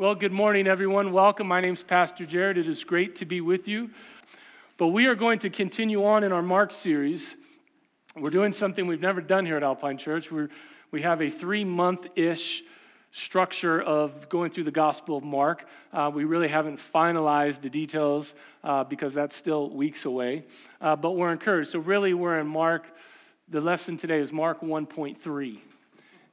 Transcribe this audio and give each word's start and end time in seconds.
Well, 0.00 0.14
good 0.14 0.32
morning, 0.32 0.66
everyone. 0.66 1.12
Welcome. 1.12 1.46
My 1.46 1.60
name's 1.60 1.82
Pastor 1.82 2.24
Jared. 2.24 2.56
It 2.56 2.66
is 2.66 2.84
great 2.84 3.16
to 3.16 3.26
be 3.26 3.42
with 3.42 3.68
you. 3.68 3.90
But 4.78 4.86
we 4.86 5.04
are 5.04 5.14
going 5.14 5.40
to 5.40 5.50
continue 5.50 6.06
on 6.06 6.24
in 6.24 6.32
our 6.32 6.40
Mark 6.40 6.72
series. 6.72 7.34
We're 8.16 8.30
doing 8.30 8.54
something 8.54 8.86
we've 8.86 9.02
never 9.02 9.20
done 9.20 9.44
here 9.44 9.58
at 9.58 9.62
Alpine 9.62 9.98
Church. 9.98 10.32
We're, 10.32 10.48
we 10.90 11.02
have 11.02 11.20
a 11.20 11.28
three 11.28 11.66
month 11.66 12.06
ish 12.16 12.62
structure 13.12 13.82
of 13.82 14.30
going 14.30 14.52
through 14.52 14.64
the 14.64 14.70
Gospel 14.70 15.18
of 15.18 15.22
Mark. 15.22 15.66
Uh, 15.92 16.10
we 16.14 16.24
really 16.24 16.48
haven't 16.48 16.80
finalized 16.94 17.60
the 17.60 17.68
details 17.68 18.32
uh, 18.64 18.82
because 18.84 19.12
that's 19.12 19.36
still 19.36 19.68
weeks 19.68 20.06
away. 20.06 20.46
Uh, 20.80 20.96
but 20.96 21.10
we're 21.10 21.30
encouraged. 21.30 21.72
So, 21.72 21.78
really, 21.78 22.14
we're 22.14 22.38
in 22.38 22.46
Mark. 22.46 22.86
The 23.50 23.60
lesson 23.60 23.98
today 23.98 24.20
is 24.20 24.32
Mark 24.32 24.62
1.3. 24.62 25.58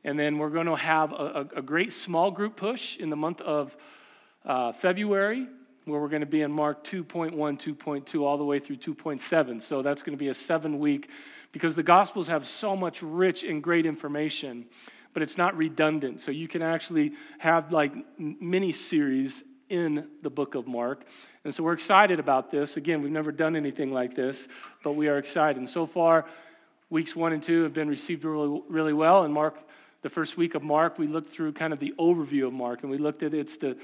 And 0.07 0.17
then 0.17 0.37
we're 0.37 0.49
going 0.49 0.67
to 0.67 0.75
have 0.75 1.11
a, 1.11 1.49
a, 1.57 1.61
great 1.61 1.91
small 1.91 2.31
group 2.31 2.55
push 2.55 2.95
in 2.95 3.09
the 3.09 3.17
month 3.17 3.41
of 3.41 3.75
uh, 4.45 4.71
February, 4.71 5.45
where 5.83 5.99
we're 5.99 6.07
going 6.07 6.21
to 6.21 6.25
be 6.25 6.43
in 6.43 6.51
Mark 6.51 6.85
2.1, 6.85 7.33
2.2, 7.35 8.21
all 8.21 8.37
the 8.37 8.43
way 8.45 8.57
through 8.57 8.77
2.7. 8.77 9.61
So 9.61 9.81
that's 9.81 10.01
going 10.01 10.17
to 10.17 10.17
be 10.17 10.29
a 10.29 10.33
seven 10.33 10.79
week, 10.79 11.09
because 11.51 11.75
the 11.75 11.83
Gospels 11.83 12.25
have 12.27 12.47
so 12.47 12.73
much 12.73 13.01
rich 13.01 13.43
and 13.43 13.61
great 13.61 13.85
information, 13.85 14.67
but 15.13 15.23
it's 15.23 15.37
not 15.37 15.57
redundant. 15.57 16.21
So 16.21 16.31
you 16.31 16.47
can 16.47 16.61
actually 16.61 17.11
have 17.37 17.73
like 17.73 17.91
mini 18.17 18.71
series 18.71 19.43
in 19.67 20.07
the 20.23 20.29
book 20.29 20.55
of 20.55 20.67
Mark. 20.67 21.03
And 21.43 21.53
so 21.53 21.63
we're 21.63 21.73
excited 21.73 22.21
about 22.21 22.49
this. 22.49 22.77
Again, 22.77 23.01
we've 23.01 23.11
never 23.11 23.33
done 23.33 23.57
anything 23.57 23.91
like 23.91 24.15
this, 24.15 24.47
but 24.85 24.93
we 24.93 25.09
are 25.09 25.17
excited. 25.17 25.57
And 25.57 25.69
so 25.69 25.85
far, 25.85 26.27
weeks 26.89 27.13
one 27.13 27.33
and 27.33 27.43
two 27.43 27.63
have 27.63 27.73
been 27.73 27.89
received 27.89 28.23
really, 28.23 28.61
really 28.69 28.93
well. 28.93 29.23
And 29.23 29.33
Mark 29.33 29.66
the 30.01 30.09
first 30.09 30.37
week 30.37 30.55
of 30.55 30.63
Mark, 30.63 30.97
we 30.99 31.07
looked 31.07 31.33
through 31.33 31.53
kind 31.53 31.73
of 31.73 31.79
the 31.79 31.93
overview 31.99 32.47
of 32.47 32.53
Mark, 32.53 32.83
and 32.83 32.91
we 32.91 32.97
looked 32.97 33.23
at 33.23 33.33
it's 33.33 33.57
the, 33.57 33.77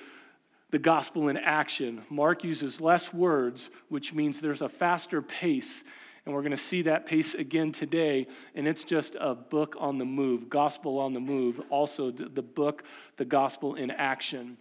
the 0.72 0.80
gospel 0.80 1.30
in 1.30 1.38
action. 1.38 2.04
Mark 2.10 2.44
uses 2.44 2.80
less 2.80 3.12
words, 3.14 3.70
which 3.90 4.14
means 4.14 4.40
there's 4.40 4.62
a 4.62 4.70
faster 4.70 5.22
pace. 5.22 5.84
And 6.26 6.34
we're 6.34 6.42
going 6.42 6.56
to 6.56 6.58
see 6.58 6.84
that 6.84 7.06
pace 7.06 7.34
again 7.34 7.74
today. 7.74 8.28
And 8.56 8.66
it's 8.66 8.86
just 8.86 9.16
a 9.20 9.36
book 9.36 9.76
on 9.78 9.98
the 9.98 10.06
move, 10.06 10.50
gospel 10.50 11.00
on 11.00 11.14
the 11.14 11.20
move. 11.20 11.60
Also, 11.70 12.12
the 12.12 12.42
book, 12.42 12.84
the 13.18 13.26
gospel 13.26 13.76
in 13.76 13.92
action. 13.92 14.40
And 14.40 14.58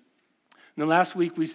then 0.76 0.88
last 0.88 1.14
week, 1.14 1.36
we, 1.36 1.48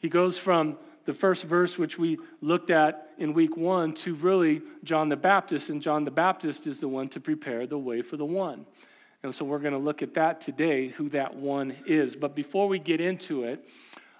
he 0.00 0.10
goes 0.10 0.36
from 0.36 0.76
the 1.06 1.14
first 1.14 1.44
verse, 1.44 1.78
which 1.78 1.98
we 1.98 2.18
looked 2.42 2.68
at 2.68 3.08
in 3.16 3.32
week 3.32 3.56
one, 3.56 3.94
to 3.94 4.14
really 4.16 4.60
John 4.84 5.08
the 5.08 5.16
Baptist. 5.16 5.70
And 5.70 5.80
John 5.80 6.04
the 6.04 6.10
Baptist 6.10 6.66
is 6.66 6.78
the 6.78 6.88
one 6.88 7.08
to 7.10 7.20
prepare 7.20 7.66
the 7.66 7.78
way 7.78 8.02
for 8.02 8.18
the 8.18 8.26
one. 8.26 8.66
And 9.22 9.34
so 9.34 9.44
we're 9.44 9.58
going 9.58 9.72
to 9.72 9.78
look 9.78 10.02
at 10.02 10.14
that 10.14 10.40
today, 10.40 10.88
who 10.88 11.08
that 11.10 11.34
one 11.34 11.76
is. 11.86 12.14
But 12.14 12.36
before 12.36 12.68
we 12.68 12.78
get 12.78 13.00
into 13.00 13.44
it, 13.44 13.64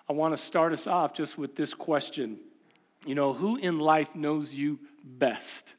I 0.09 0.13
want 0.13 0.37
to 0.37 0.43
start 0.43 0.73
us 0.73 0.87
off 0.87 1.15
just 1.15 1.39
with 1.39 1.55
this 1.55 1.73
question. 1.73 2.39
You 3.07 3.15
know, 3.15 3.33
who 3.33 3.57
in 3.57 3.79
life 3.79 4.09
knows 4.15 4.53
you 4.53 4.79
best? 5.05 5.75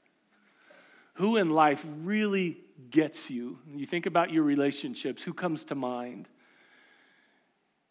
Who 1.15 1.35
in 1.35 1.49
life 1.49 1.83
really 2.03 2.57
gets 2.91 3.29
you? 3.29 3.57
You 3.75 3.85
think 3.85 4.05
about 4.05 4.31
your 4.31 4.43
relationships, 4.43 5.21
who 5.21 5.33
comes 5.33 5.65
to 5.65 5.75
mind? 5.75 6.29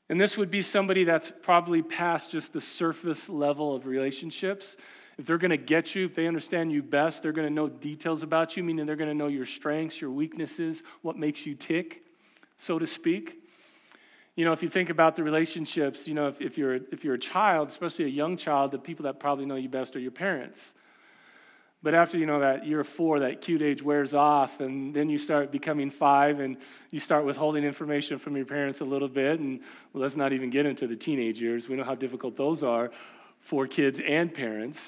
And 0.08 0.18
this 0.18 0.38
would 0.38 0.50
be 0.50 0.62
somebody 0.62 1.04
that's 1.04 1.30
probably 1.42 1.82
past 1.82 2.30
just 2.30 2.54
the 2.54 2.62
surface 2.62 3.28
level 3.28 3.76
of 3.76 3.84
relationships. 3.84 4.76
If 5.18 5.26
they're 5.26 5.38
going 5.38 5.50
to 5.50 5.56
get 5.56 5.96
you, 5.96 6.06
if 6.06 6.14
they 6.14 6.28
understand 6.28 6.70
you 6.70 6.82
best, 6.82 7.22
they're 7.22 7.32
going 7.32 7.48
to 7.48 7.52
know 7.52 7.68
details 7.68 8.22
about 8.22 8.56
you, 8.56 8.62
meaning 8.62 8.86
they're 8.86 8.96
going 8.96 9.10
to 9.10 9.16
know 9.16 9.26
your 9.26 9.46
strengths, 9.46 10.00
your 10.00 10.12
weaknesses, 10.12 10.82
what 11.02 11.16
makes 11.16 11.44
you 11.44 11.56
tick, 11.56 12.04
so 12.58 12.78
to 12.78 12.86
speak. 12.86 13.42
You 14.36 14.44
know, 14.44 14.52
if 14.52 14.62
you 14.62 14.68
think 14.68 14.90
about 14.90 15.16
the 15.16 15.24
relationships, 15.24 16.06
you 16.06 16.14
know, 16.14 16.28
if, 16.28 16.40
if, 16.40 16.56
you're, 16.56 16.76
if 16.92 17.02
you're 17.02 17.14
a 17.14 17.18
child, 17.18 17.68
especially 17.70 18.04
a 18.04 18.08
young 18.08 18.36
child, 18.36 18.70
the 18.70 18.78
people 18.78 19.02
that 19.02 19.18
probably 19.18 19.44
know 19.44 19.56
you 19.56 19.68
best 19.68 19.96
are 19.96 19.98
your 19.98 20.12
parents. 20.12 20.60
But 21.82 21.94
after, 21.94 22.16
you 22.16 22.26
know, 22.26 22.38
that 22.38 22.64
year 22.64 22.84
four, 22.84 23.18
that 23.20 23.40
cute 23.40 23.62
age 23.62 23.82
wears 23.82 24.14
off, 24.14 24.60
and 24.60 24.94
then 24.94 25.08
you 25.08 25.18
start 25.18 25.50
becoming 25.50 25.90
five, 25.90 26.38
and 26.38 26.56
you 26.90 27.00
start 27.00 27.24
withholding 27.24 27.64
information 27.64 28.20
from 28.20 28.36
your 28.36 28.46
parents 28.46 28.80
a 28.80 28.84
little 28.84 29.08
bit. 29.08 29.40
And 29.40 29.60
well, 29.92 30.02
let's 30.04 30.16
not 30.16 30.32
even 30.32 30.50
get 30.50 30.66
into 30.66 30.86
the 30.86 30.96
teenage 30.96 31.40
years. 31.40 31.68
We 31.68 31.74
know 31.74 31.84
how 31.84 31.96
difficult 31.96 32.36
those 32.36 32.62
are 32.62 32.90
for 33.40 33.66
kids 33.66 34.00
and 34.06 34.32
parents. 34.32 34.78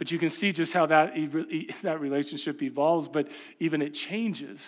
But 0.00 0.10
you 0.10 0.18
can 0.18 0.30
see 0.30 0.50
just 0.50 0.72
how 0.72 0.86
that, 0.86 1.12
that 1.82 2.00
relationship 2.00 2.62
evolves, 2.62 3.06
but 3.06 3.28
even 3.58 3.82
it 3.82 3.92
changes. 3.92 4.58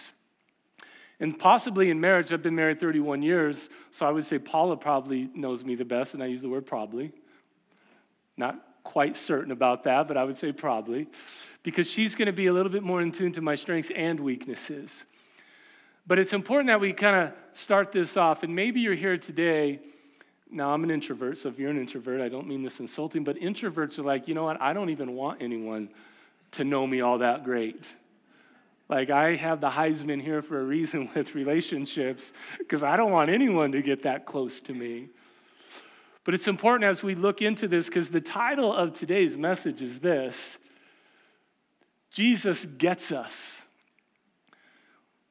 And 1.20 1.38
possibly 1.38 1.88
in 1.88 1.98
marriage, 1.98 2.30
I've 2.30 2.42
been 2.42 2.54
married 2.54 2.80
31 2.80 3.22
years, 3.22 3.70
so 3.92 4.04
I 4.04 4.10
would 4.10 4.26
say 4.26 4.38
Paula 4.38 4.76
probably 4.76 5.30
knows 5.34 5.64
me 5.64 5.74
the 5.74 5.86
best, 5.86 6.12
and 6.12 6.22
I 6.22 6.26
use 6.26 6.42
the 6.42 6.50
word 6.50 6.66
probably. 6.66 7.12
Not 8.36 8.62
quite 8.84 9.16
certain 9.16 9.52
about 9.52 9.84
that, 9.84 10.06
but 10.06 10.18
I 10.18 10.24
would 10.24 10.36
say 10.36 10.52
probably, 10.52 11.08
because 11.62 11.86
she's 11.86 12.14
going 12.14 12.26
to 12.26 12.32
be 12.34 12.48
a 12.48 12.52
little 12.52 12.70
bit 12.70 12.82
more 12.82 13.00
in 13.00 13.10
tune 13.10 13.32
to 13.32 13.40
my 13.40 13.54
strengths 13.54 13.90
and 13.96 14.20
weaknesses. 14.20 14.90
But 16.06 16.18
it's 16.18 16.34
important 16.34 16.68
that 16.68 16.80
we 16.80 16.92
kind 16.92 17.16
of 17.24 17.32
start 17.54 17.90
this 17.90 18.18
off, 18.18 18.42
and 18.42 18.54
maybe 18.54 18.80
you're 18.80 18.94
here 18.94 19.16
today 19.16 19.80
now, 20.52 20.70
I'm 20.72 20.84
an 20.84 20.90
introvert, 20.90 21.38
so 21.38 21.48
if 21.48 21.58
you're 21.58 21.70
an 21.70 21.80
introvert, 21.80 22.20
I 22.20 22.28
don't 22.28 22.46
mean 22.46 22.62
this 22.62 22.78
insulting, 22.78 23.24
but 23.24 23.36
introverts 23.36 23.98
are 23.98 24.02
like, 24.02 24.28
you 24.28 24.34
know 24.34 24.44
what? 24.44 24.60
I 24.60 24.74
don't 24.74 24.90
even 24.90 25.14
want 25.14 25.40
anyone 25.40 25.88
to 26.52 26.64
know 26.64 26.86
me 26.86 27.00
all 27.00 27.18
that 27.18 27.44
great. 27.44 27.84
Like, 28.90 29.08
I 29.08 29.36
have 29.36 29.62
the 29.62 29.70
Heisman 29.70 30.20
here 30.22 30.42
for 30.42 30.60
a 30.60 30.64
reason 30.64 31.08
with 31.16 31.34
relationships 31.34 32.32
because 32.58 32.82
I 32.82 32.96
don't 32.96 33.10
want 33.10 33.30
anyone 33.30 33.72
to 33.72 33.80
get 33.80 34.02
that 34.02 34.26
close 34.26 34.60
to 34.62 34.74
me. 34.74 35.08
But 36.24 36.34
it's 36.34 36.46
important 36.46 36.90
as 36.90 37.02
we 37.02 37.14
look 37.14 37.40
into 37.40 37.66
this 37.66 37.86
because 37.86 38.10
the 38.10 38.20
title 38.20 38.72
of 38.72 38.94
today's 38.94 39.36
message 39.36 39.80
is 39.80 39.98
this 39.98 40.36
Jesus 42.12 42.64
gets 42.76 43.10
us. 43.10 43.32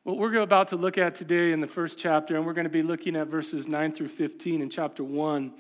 What 0.04 0.18
we're 0.18 0.36
about 0.40 0.70
to 0.70 0.78
look 0.78 0.98
at 0.98 1.14
today 1.14 1.52
in 1.52 1.62
the 1.62 1.68
first 1.68 2.00
chapter, 2.00 2.36
and 2.36 2.44
we're 2.44 2.54
going 2.54 2.66
to 2.66 2.72
be 2.72 2.82
looking 2.82 3.16
at 3.16 3.28
verses 3.28 3.68
9 3.68 3.94
through 3.94 4.08
15 4.08 4.60
in 4.60 4.68
chapter 4.68 5.04
1, 5.04 5.54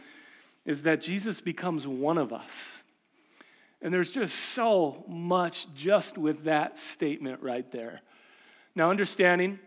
is 0.66 0.81
that 0.81 1.00
Jesus 1.00 1.40
becomes 1.40 1.85
one 1.85 2.18
of 2.18 2.34
us. 2.34 2.50
And 3.84 3.94
there's 3.94 4.09
just 4.09 4.34
so 4.56 5.06
much 5.07 5.68
just 5.75 6.18
with 6.18 6.46
that 6.46 6.80
statement 6.80 7.44
right 7.44 7.72
there. 7.72 8.01
Now, 8.74 8.90
understanding 8.90 9.59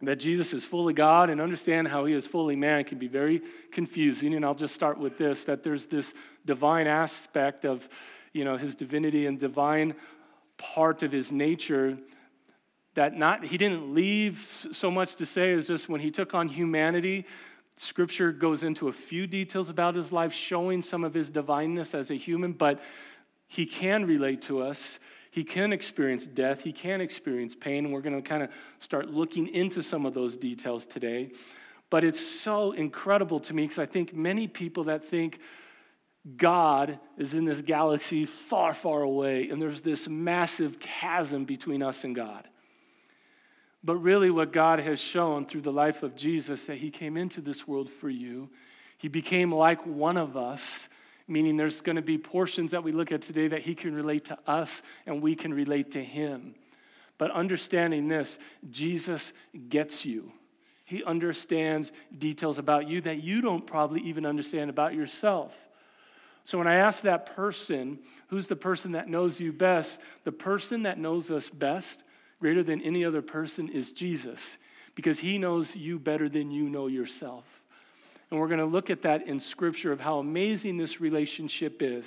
that 0.00 0.16
Jesus 0.16 0.54
is 0.54 0.64
fully 0.64 0.94
God 0.94 1.28
and 1.28 1.38
understand 1.38 1.86
how 1.86 2.06
he 2.06 2.14
is 2.14 2.26
fully 2.26 2.56
man 2.56 2.84
can 2.84 2.98
be 2.98 3.08
very 3.08 3.42
confusing. 3.72 4.34
And 4.34 4.42
I'll 4.42 4.54
just 4.54 4.74
start 4.74 4.98
with 4.98 5.18
this 5.18 5.44
that 5.44 5.62
there's 5.62 5.84
this 5.84 6.14
divine 6.46 6.86
aspect 6.86 7.66
of, 7.66 7.86
you 8.32 8.46
know, 8.46 8.56
his 8.56 8.74
divinity 8.74 9.26
and 9.26 9.38
divine 9.38 9.94
part 10.56 11.02
of 11.02 11.12
his 11.12 11.30
nature 11.30 11.98
that 12.96 13.16
not 13.16 13.44
he 13.44 13.56
didn't 13.56 13.94
leave 13.94 14.68
so 14.72 14.90
much 14.90 15.14
to 15.16 15.24
say 15.24 15.52
as 15.52 15.68
just 15.68 15.88
when 15.88 16.00
he 16.00 16.10
took 16.10 16.34
on 16.34 16.48
humanity 16.48 17.24
scripture 17.76 18.32
goes 18.32 18.62
into 18.62 18.88
a 18.88 18.92
few 18.92 19.26
details 19.26 19.68
about 19.68 19.94
his 19.94 20.10
life 20.10 20.32
showing 20.32 20.82
some 20.82 21.04
of 21.04 21.14
his 21.14 21.30
divineness 21.30 21.94
as 21.94 22.10
a 22.10 22.14
human 22.14 22.52
but 22.52 22.80
he 23.48 23.66
can 23.66 24.04
relate 24.04 24.42
to 24.42 24.62
us. 24.62 24.98
He 25.30 25.44
can 25.44 25.72
experience 25.72 26.26
death. 26.26 26.60
He 26.60 26.72
can 26.72 27.00
experience 27.00 27.54
pain 27.58 27.84
and 27.84 27.94
we're 27.94 28.00
going 28.00 28.20
to 28.20 28.26
kind 28.26 28.42
of 28.42 28.50
start 28.80 29.08
looking 29.08 29.48
into 29.48 29.82
some 29.82 30.06
of 30.06 30.14
those 30.14 30.36
details 30.36 30.86
today. 30.86 31.30
But 31.90 32.04
it's 32.04 32.24
so 32.24 32.72
incredible 32.72 33.38
to 33.40 33.54
me 33.54 33.64
because 33.64 33.78
i 33.78 33.86
think 33.86 34.12
many 34.12 34.48
people 34.48 34.84
that 34.84 35.08
think 35.08 35.38
God 36.36 36.98
is 37.16 37.34
in 37.34 37.44
this 37.44 37.62
galaxy 37.62 38.24
far, 38.24 38.74
far 38.74 39.02
away, 39.02 39.48
and 39.48 39.62
there's 39.62 39.80
this 39.80 40.08
massive 40.08 40.80
chasm 40.80 41.44
between 41.44 41.84
us 41.84 42.02
and 42.02 42.16
God. 42.16 42.48
But 43.86 43.98
really, 43.98 44.30
what 44.30 44.52
God 44.52 44.80
has 44.80 44.98
shown 44.98 45.46
through 45.46 45.60
the 45.60 45.70
life 45.70 46.02
of 46.02 46.16
Jesus, 46.16 46.64
that 46.64 46.78
He 46.78 46.90
came 46.90 47.16
into 47.16 47.40
this 47.40 47.68
world 47.68 47.88
for 48.00 48.10
you. 48.10 48.50
He 48.98 49.06
became 49.06 49.54
like 49.54 49.86
one 49.86 50.16
of 50.16 50.36
us, 50.36 50.60
meaning 51.28 51.56
there's 51.56 51.82
going 51.82 51.94
to 51.94 52.02
be 52.02 52.18
portions 52.18 52.72
that 52.72 52.82
we 52.82 52.90
look 52.90 53.12
at 53.12 53.22
today 53.22 53.46
that 53.46 53.62
He 53.62 53.76
can 53.76 53.94
relate 53.94 54.24
to 54.24 54.38
us 54.44 54.82
and 55.06 55.22
we 55.22 55.36
can 55.36 55.54
relate 55.54 55.92
to 55.92 56.02
Him. 56.02 56.56
But 57.16 57.30
understanding 57.30 58.08
this, 58.08 58.38
Jesus 58.72 59.32
gets 59.68 60.04
you. 60.04 60.32
He 60.84 61.04
understands 61.04 61.92
details 62.18 62.58
about 62.58 62.88
you 62.88 63.00
that 63.02 63.22
you 63.22 63.40
don't 63.40 63.64
probably 63.64 64.00
even 64.00 64.26
understand 64.26 64.68
about 64.68 64.94
yourself. 64.94 65.52
So 66.44 66.58
when 66.58 66.66
I 66.66 66.76
ask 66.76 67.02
that 67.02 67.36
person, 67.36 68.00
who's 68.30 68.48
the 68.48 68.56
person 68.56 68.92
that 68.92 69.08
knows 69.08 69.38
you 69.38 69.52
best? 69.52 69.98
The 70.24 70.32
person 70.32 70.82
that 70.82 70.98
knows 70.98 71.30
us 71.30 71.48
best 71.48 72.02
greater 72.40 72.62
than 72.62 72.80
any 72.82 73.04
other 73.04 73.22
person 73.22 73.68
is 73.68 73.92
Jesus 73.92 74.40
because 74.94 75.18
he 75.18 75.38
knows 75.38 75.74
you 75.76 75.98
better 75.98 76.28
than 76.28 76.50
you 76.50 76.68
know 76.68 76.86
yourself. 76.86 77.44
And 78.30 78.40
we're 78.40 78.48
going 78.48 78.60
to 78.60 78.66
look 78.66 78.90
at 78.90 79.02
that 79.02 79.26
in 79.28 79.38
Scripture 79.38 79.92
of 79.92 80.00
how 80.00 80.18
amazing 80.18 80.76
this 80.78 81.00
relationship 81.00 81.80
is. 81.80 82.06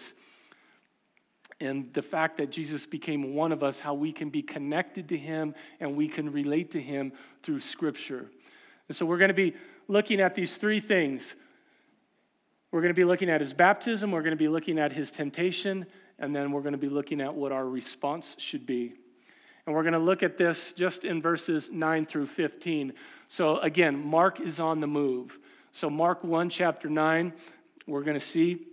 And 1.61 1.93
the 1.93 2.01
fact 2.01 2.37
that 2.37 2.49
Jesus 2.49 2.85
became 2.85 3.35
one 3.35 3.51
of 3.51 3.63
us, 3.63 3.79
how 3.79 3.93
we 3.93 4.11
can 4.11 4.29
be 4.29 4.41
connected 4.41 5.09
to 5.09 5.17
him 5.17 5.53
and 5.79 5.95
we 5.95 6.07
can 6.07 6.31
relate 6.31 6.71
to 6.71 6.81
him 6.81 7.11
through 7.43 7.59
Scripture. 7.61 8.29
And 8.87 8.97
so 8.97 9.05
we're 9.05 9.17
going 9.17 9.29
to 9.29 9.33
be 9.33 9.55
looking 9.87 10.19
at 10.19 10.35
these 10.35 10.55
three 10.55 10.79
things. 10.79 11.33
We're 12.71 12.81
going 12.81 12.93
to 12.93 12.99
be 12.99 13.05
looking 13.05 13.29
at 13.29 13.41
his 13.41 13.53
baptism, 13.53 14.11
we're 14.11 14.21
going 14.21 14.31
to 14.31 14.37
be 14.37 14.47
looking 14.47 14.77
at 14.77 14.91
his 14.93 15.09
temptation, 15.09 15.85
and 16.19 16.35
then 16.35 16.51
we're 16.51 16.61
going 16.61 16.73
to 16.73 16.77
be 16.77 16.89
looking 16.89 17.19
at 17.19 17.33
what 17.33 17.51
our 17.51 17.65
response 17.67 18.35
should 18.37 18.65
be. 18.65 18.93
And 19.65 19.75
we're 19.75 19.83
going 19.83 19.93
to 19.93 19.99
look 19.99 20.23
at 20.23 20.37
this 20.37 20.73
just 20.75 21.03
in 21.03 21.21
verses 21.21 21.69
9 21.71 22.05
through 22.05 22.27
15. 22.27 22.93
So, 23.27 23.59
again, 23.59 24.03
Mark 24.03 24.39
is 24.39 24.59
on 24.59 24.79
the 24.79 24.87
move. 24.87 25.37
So, 25.71 25.89
Mark 25.89 26.23
1, 26.23 26.49
chapter 26.49 26.89
9, 26.89 27.33
we're 27.87 28.03
going 28.03 28.19
to 28.19 28.25
see 28.25 28.65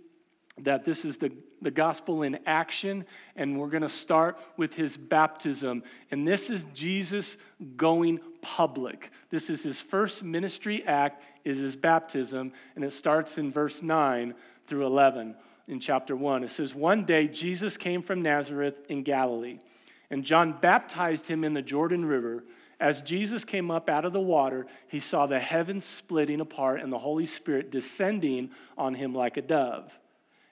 that 0.63 0.85
this 0.85 1.05
is 1.05 1.17
the, 1.17 1.31
the 1.61 1.71
gospel 1.71 2.23
in 2.23 2.39
action, 2.45 3.05
and 3.35 3.59
we're 3.59 3.69
going 3.69 3.83
to 3.83 3.89
start 3.89 4.37
with 4.57 4.73
his 4.73 4.97
baptism. 4.97 5.83
And 6.11 6.27
this 6.27 6.49
is 6.49 6.63
Jesus 6.73 7.37
going 7.75 8.19
public. 8.41 9.11
This 9.29 9.49
is 9.49 9.61
his 9.61 9.79
first 9.79 10.23
ministry 10.23 10.83
act, 10.85 11.23
is 11.43 11.57
his 11.57 11.75
baptism, 11.75 12.51
and 12.75 12.83
it 12.83 12.93
starts 12.93 13.37
in 13.37 13.51
verse 13.51 13.81
9 13.81 14.33
through 14.67 14.85
11 14.85 15.35
in 15.67 15.79
chapter 15.79 16.15
1. 16.15 16.43
It 16.43 16.51
says, 16.51 16.73
One 16.73 17.05
day 17.05 17.27
Jesus 17.27 17.77
came 17.77 18.01
from 18.01 18.21
Nazareth 18.21 18.75
in 18.89 19.03
Galilee, 19.03 19.59
and 20.09 20.23
John 20.23 20.57
baptized 20.61 21.27
him 21.27 21.43
in 21.43 21.53
the 21.53 21.61
Jordan 21.61 22.05
River. 22.05 22.43
As 22.79 23.01
Jesus 23.01 23.43
came 23.43 23.71
up 23.71 23.89
out 23.89 24.05
of 24.05 24.13
the 24.13 24.19
water, 24.19 24.67
he 24.87 24.99
saw 24.99 25.25
the 25.25 25.39
heavens 25.39 25.83
splitting 25.83 26.41
apart 26.41 26.81
and 26.81 26.91
the 26.91 26.99
Holy 26.99 27.25
Spirit 27.25 27.71
descending 27.71 28.51
on 28.77 28.93
him 28.93 29.13
like 29.13 29.37
a 29.37 29.41
dove. 29.41 29.91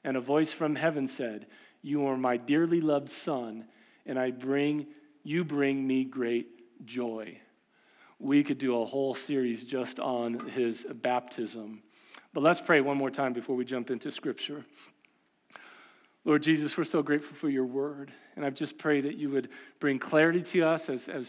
And 0.04 0.18
a 0.18 0.22
voice 0.22 0.52
from 0.52 0.76
heaven 0.76 1.08
said, 1.08 1.48
You 1.82 2.06
are 2.08 2.18
my 2.18 2.38
dearly 2.38 2.82
loved 2.82 3.12
Son, 3.12 3.66
and 4.06 4.20
I 4.20 4.32
bring 4.32 4.88
you 5.26 5.44
bring 5.44 5.86
me 5.86 6.04
great 6.04 6.86
joy. 6.86 7.40
We 8.20 8.44
could 8.44 8.60
do 8.60 8.80
a 8.80 8.86
whole 8.86 9.16
series 9.16 9.66
just 9.66 10.00
on 10.00 10.48
his 10.50 10.86
baptism. 11.02 11.82
But 12.32 12.44
let's 12.44 12.62
pray 12.62 12.80
one 12.82 12.98
more 12.98 13.10
time 13.10 13.34
before 13.34 13.56
we 13.56 13.66
jump 13.66 13.90
into 13.90 14.12
Scripture. 14.12 14.64
Lord 16.26 16.42
Jesus, 16.42 16.76
we're 16.76 16.86
so 16.86 17.04
grateful 17.04 17.38
for 17.38 17.50
your 17.50 17.66
word. 17.66 18.12
And 18.36 18.44
I 18.44 18.50
just 18.50 18.80
pray 18.80 19.00
that 19.02 19.16
you 19.16 19.30
would 19.30 19.50
bring 19.80 20.00
clarity 20.00 20.42
to 20.42 20.64
us 20.64 20.90
as, 20.90 21.08
as 21.08 21.28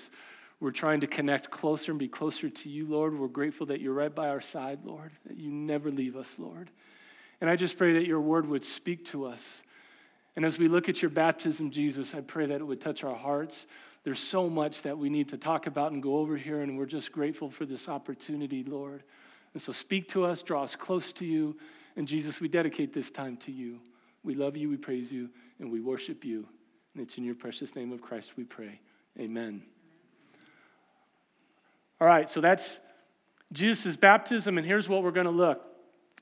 we're 0.59 0.71
trying 0.71 1.01
to 1.03 1.07
connect 1.07 1.51
closer 1.51 1.93
and 1.93 1.99
be 1.99 2.09
closer 2.09 2.49
to 2.49 2.69
you, 2.71 2.87
Lord. 2.89 3.19
We're 3.19 3.29
grateful 3.29 3.67
that 3.67 3.81
you're 3.81 3.93
right 3.93 4.15
by 4.15 4.29
our 4.29 4.41
side, 4.41 4.81
Lord, 4.85 5.13
that 5.27 5.37
you 5.37 5.51
never 5.53 5.91
leave 5.91 6.17
us, 6.17 6.29
Lord. 6.39 6.71
And 7.43 7.51
I 7.51 7.57
just 7.57 7.77
pray 7.77 7.93
that 7.93 8.07
your 8.07 8.23
word 8.23 8.49
would 8.49 8.65
speak 8.65 9.05
to 9.07 9.27
us. 9.27 9.43
And 10.35 10.47
as 10.47 10.59
we 10.59 10.67
look 10.67 10.89
at 10.89 11.03
your 11.03 11.11
baptism, 11.11 11.71
Jesus, 11.71 12.15
I 12.15 12.23
pray 12.23 12.47
that 12.47 12.61
it 12.61 12.65
would 12.65 12.81
touch 12.81 13.05
our 13.05 13.15
hearts. 13.15 13.67
There's 14.05 14.19
so 14.19 14.49
much 14.49 14.81
that 14.83 14.97
we 14.97 15.11
need 15.11 15.29
to 15.29 15.37
talk 15.37 15.67
about 15.67 15.93
and 15.93 16.03
go 16.03 16.17
over 16.17 16.39
here, 16.39 16.63
and 16.63 16.79
we're 16.79 16.87
just 16.87 17.13
grateful 17.13 17.51
for 17.51 17.67
this 17.67 17.87
opportunity, 17.87 18.65
Lord. 18.65 19.03
And 19.53 19.63
so 19.63 19.73
speak 19.73 20.09
to 20.11 20.25
us, 20.25 20.43
draw 20.43 20.65
us 20.65 20.75
close 20.75 21.13
to 21.15 21.27
you. 21.27 21.57
And 21.97 22.09
Jesus, 22.09 22.41
we 22.41 22.49
dedicate 22.49 22.95
this 22.95 23.11
time 23.11 23.37
to 23.39 23.53
you. 23.53 23.79
We 24.27 24.35
love 24.35 24.57
you, 24.57 24.69
we 24.69 24.77
praise 24.77 25.13
you, 25.13 25.31
and 25.61 25.71
we 25.71 25.81
worship 25.81 26.25
you. 26.25 26.47
And 26.95 27.03
it's 27.07 27.17
in 27.17 27.25
your 27.25 27.37
precious 27.37 27.77
name 27.77 27.93
of 27.93 28.03
Christ 28.03 28.33
we 28.37 28.43
pray. 28.43 28.81
Amen. 29.19 29.63
All 32.01 32.09
right, 32.09 32.29
so 32.29 32.41
that's 32.41 32.81
Jesus' 33.53 33.95
baptism, 33.95 34.59
and 34.59 34.67
here's 34.67 34.89
what 34.89 35.05
we're 35.05 35.13
going 35.13 35.27
to 35.27 35.33
look. 35.33 35.63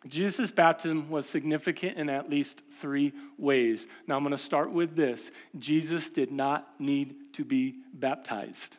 Jesus' 0.06 0.50
baptism 0.50 1.08
was 1.08 1.26
significant 1.26 1.96
in 1.96 2.10
at 2.10 2.28
least 2.28 2.60
three 2.82 3.14
ways. 3.38 3.86
Now, 4.06 4.16
I'm 4.16 4.22
going 4.22 4.36
to 4.36 4.42
start 4.42 4.70
with 4.70 4.94
this 4.94 5.30
Jesus 5.58 6.10
did 6.10 6.30
not 6.30 6.68
need 6.78 7.16
to 7.32 7.44
be 7.44 7.76
baptized. 7.94 8.76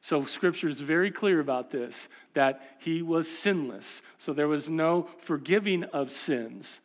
So, 0.00 0.24
scripture 0.26 0.68
is 0.68 0.80
very 0.80 1.10
clear 1.10 1.40
about 1.40 1.72
this 1.72 1.96
that 2.34 2.62
he 2.78 3.02
was 3.02 3.28
sinless. 3.28 4.00
So, 4.18 4.32
there 4.32 4.48
was 4.48 4.68
no 4.68 5.08
forgiving 5.24 5.82
of 5.84 6.12
sins. 6.12 6.78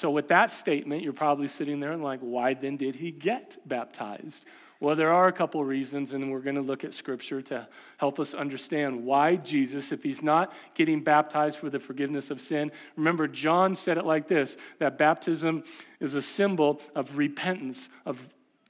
So, 0.00 0.10
with 0.10 0.28
that 0.28 0.50
statement, 0.52 1.02
you're 1.02 1.12
probably 1.12 1.48
sitting 1.48 1.78
there 1.78 1.92
and 1.92 2.02
like, 2.02 2.20
why 2.20 2.54
then 2.54 2.78
did 2.78 2.96
he 2.96 3.10
get 3.10 3.58
baptized? 3.68 4.46
Well, 4.80 4.96
there 4.96 5.12
are 5.12 5.28
a 5.28 5.32
couple 5.32 5.62
reasons, 5.62 6.12
and 6.12 6.32
we're 6.32 6.40
going 6.40 6.56
to 6.56 6.62
look 6.62 6.84
at 6.84 6.94
scripture 6.94 7.42
to 7.42 7.68
help 7.98 8.18
us 8.18 8.32
understand 8.32 9.04
why 9.04 9.36
Jesus, 9.36 9.92
if 9.92 10.02
he's 10.02 10.22
not 10.22 10.54
getting 10.74 11.04
baptized 11.04 11.58
for 11.58 11.68
the 11.68 11.78
forgiveness 11.78 12.30
of 12.30 12.40
sin, 12.40 12.72
remember, 12.96 13.28
John 13.28 13.76
said 13.76 13.98
it 13.98 14.06
like 14.06 14.26
this 14.26 14.56
that 14.78 14.96
baptism 14.96 15.64
is 16.00 16.14
a 16.14 16.22
symbol 16.22 16.80
of 16.94 17.14
repentance, 17.18 17.90
of, 18.06 18.18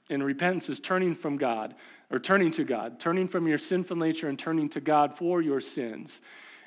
and 0.09 0.21
repentance 0.21 0.67
is 0.67 0.81
turning 0.81 1.15
from 1.15 1.37
God, 1.37 1.75
or 2.09 2.19
turning 2.19 2.51
to 2.51 2.65
God, 2.65 2.99
turning 2.99 3.29
from 3.29 3.47
your 3.47 3.57
sinful 3.57 3.95
nature 3.95 4.27
and 4.27 4.37
turning 4.37 4.67
to 4.71 4.81
God 4.81 5.17
for 5.17 5.41
your 5.41 5.61
sins. 5.61 6.19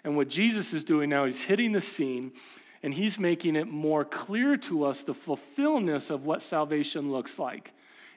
And 0.04 0.16
what 0.16 0.28
Jesus 0.28 0.72
is 0.72 0.84
doing 0.84 1.10
now, 1.10 1.26
he's 1.26 1.42
hitting 1.42 1.72
the 1.72 1.82
scene 1.82 2.32
and 2.84 2.92
he's 2.92 3.18
making 3.18 3.56
it 3.56 3.66
more 3.66 4.04
clear 4.04 4.58
to 4.58 4.84
us 4.84 5.02
the 5.02 5.14
fulfillment 5.14 6.10
of 6.10 6.26
what 6.26 6.42
salvation 6.42 7.10
looks 7.10 7.38
like 7.38 7.72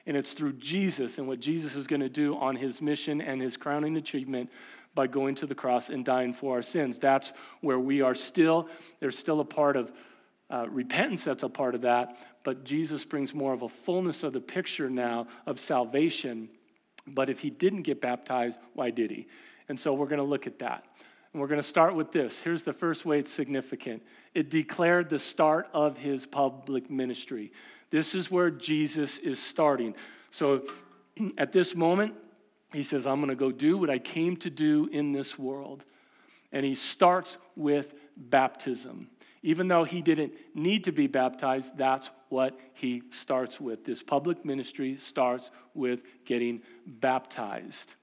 and 0.06 0.16
it's 0.16 0.32
through 0.32 0.52
Jesus 0.54 1.16
and 1.16 1.26
what 1.26 1.40
Jesus 1.40 1.74
is 1.74 1.86
going 1.86 2.00
to 2.00 2.08
do 2.08 2.36
on 2.36 2.54
his 2.54 2.80
mission 2.82 3.22
and 3.22 3.40
his 3.40 3.56
crowning 3.56 3.96
achievement 3.96 4.50
by 4.94 5.06
going 5.06 5.34
to 5.36 5.46
the 5.46 5.54
cross 5.54 5.88
and 5.88 6.04
dying 6.04 6.34
for 6.34 6.56
our 6.56 6.62
sins. 6.62 6.98
That's 6.98 7.32
where 7.62 7.78
we 7.78 8.02
are 8.02 8.14
still, 8.14 8.68
there's 9.00 9.18
still 9.18 9.40
a 9.40 9.44
part 9.44 9.76
of 9.76 9.90
uh, 10.50 10.66
repentance 10.70 11.24
that's 11.24 11.42
a 11.42 11.48
part 11.48 11.74
of 11.74 11.82
that, 11.82 12.16
but 12.44 12.64
Jesus 12.64 13.04
brings 13.04 13.34
more 13.34 13.54
of 13.54 13.62
a 13.62 13.68
fullness 13.68 14.22
of 14.22 14.34
the 14.34 14.40
picture 14.40 14.90
now 14.90 15.28
of 15.46 15.58
salvation. 15.58 16.48
But 17.06 17.30
if 17.30 17.38
he 17.38 17.48
didn't 17.48 17.82
get 17.82 18.00
baptized, 18.02 18.58
why 18.74 18.90
did 18.90 19.10
he? 19.10 19.26
And 19.68 19.78
so 19.78 19.94
we're 19.94 20.06
going 20.06 20.18
to 20.18 20.24
look 20.24 20.46
at 20.46 20.58
that. 20.60 20.84
And 21.32 21.40
we're 21.42 21.48
going 21.48 21.60
to 21.60 21.68
start 21.68 21.94
with 21.94 22.12
this. 22.12 22.36
Here's 22.42 22.62
the 22.62 22.72
first 22.72 23.04
way 23.04 23.18
it's 23.20 23.32
significant 23.32 24.02
it 24.34 24.50
declared 24.50 25.10
the 25.10 25.18
start 25.18 25.68
of 25.72 25.96
his 25.96 26.26
public 26.26 26.90
ministry. 26.90 27.52
This 27.90 28.14
is 28.14 28.30
where 28.30 28.50
Jesus 28.50 29.18
is 29.18 29.38
starting. 29.42 29.94
So 30.30 30.62
at 31.38 31.52
this 31.52 31.74
moment, 31.74 32.14
he 32.72 32.82
says, 32.82 33.06
I'm 33.06 33.16
going 33.16 33.30
to 33.30 33.34
go 33.34 33.50
do 33.50 33.78
what 33.78 33.90
I 33.90 33.98
came 33.98 34.36
to 34.38 34.50
do 34.50 34.88
in 34.92 35.12
this 35.12 35.38
world. 35.38 35.84
And 36.52 36.64
he 36.64 36.74
starts 36.74 37.36
with 37.56 37.94
baptism. 38.16 39.08
Even 39.42 39.68
though 39.68 39.84
he 39.84 40.02
didn't 40.02 40.32
need 40.54 40.84
to 40.84 40.92
be 40.92 41.06
baptized, 41.06 41.76
that's 41.76 42.10
what 42.28 42.58
he 42.74 43.02
starts 43.10 43.60
with. 43.60 43.84
This 43.84 44.02
public 44.02 44.44
ministry 44.44 44.98
starts 44.98 45.50
with 45.74 46.00
getting 46.24 46.60
baptized. 46.86 47.94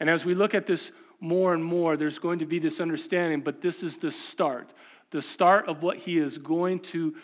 And 0.00 0.10
as 0.10 0.24
we 0.24 0.34
look 0.34 0.54
at 0.54 0.66
this 0.66 0.90
more 1.26 1.54
and 1.54 1.64
more, 1.64 1.96
there's 1.96 2.18
going 2.18 2.38
to 2.38 2.46
be 2.46 2.58
this 2.58 2.80
understanding, 2.80 3.40
but 3.40 3.60
this 3.60 3.82
is 3.82 3.96
the 3.98 4.12
start. 4.12 4.72
The 5.10 5.22
start 5.22 5.68
of 5.68 5.82
what 5.82 5.96
he 5.98 6.18
is 6.18 6.38
going 6.38 6.80
to 6.80 7.14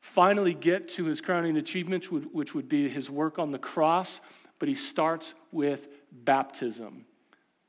finally 0.00 0.54
get 0.54 0.88
to 0.90 1.04
his 1.04 1.20
crowning 1.20 1.56
achievements, 1.56 2.08
which 2.10 2.54
would 2.54 2.68
be 2.68 2.88
his 2.88 3.08
work 3.08 3.38
on 3.38 3.50
the 3.50 3.58
cross, 3.58 4.20
but 4.58 4.68
he 4.68 4.74
starts 4.74 5.34
with 5.52 5.88
baptism. 6.12 7.06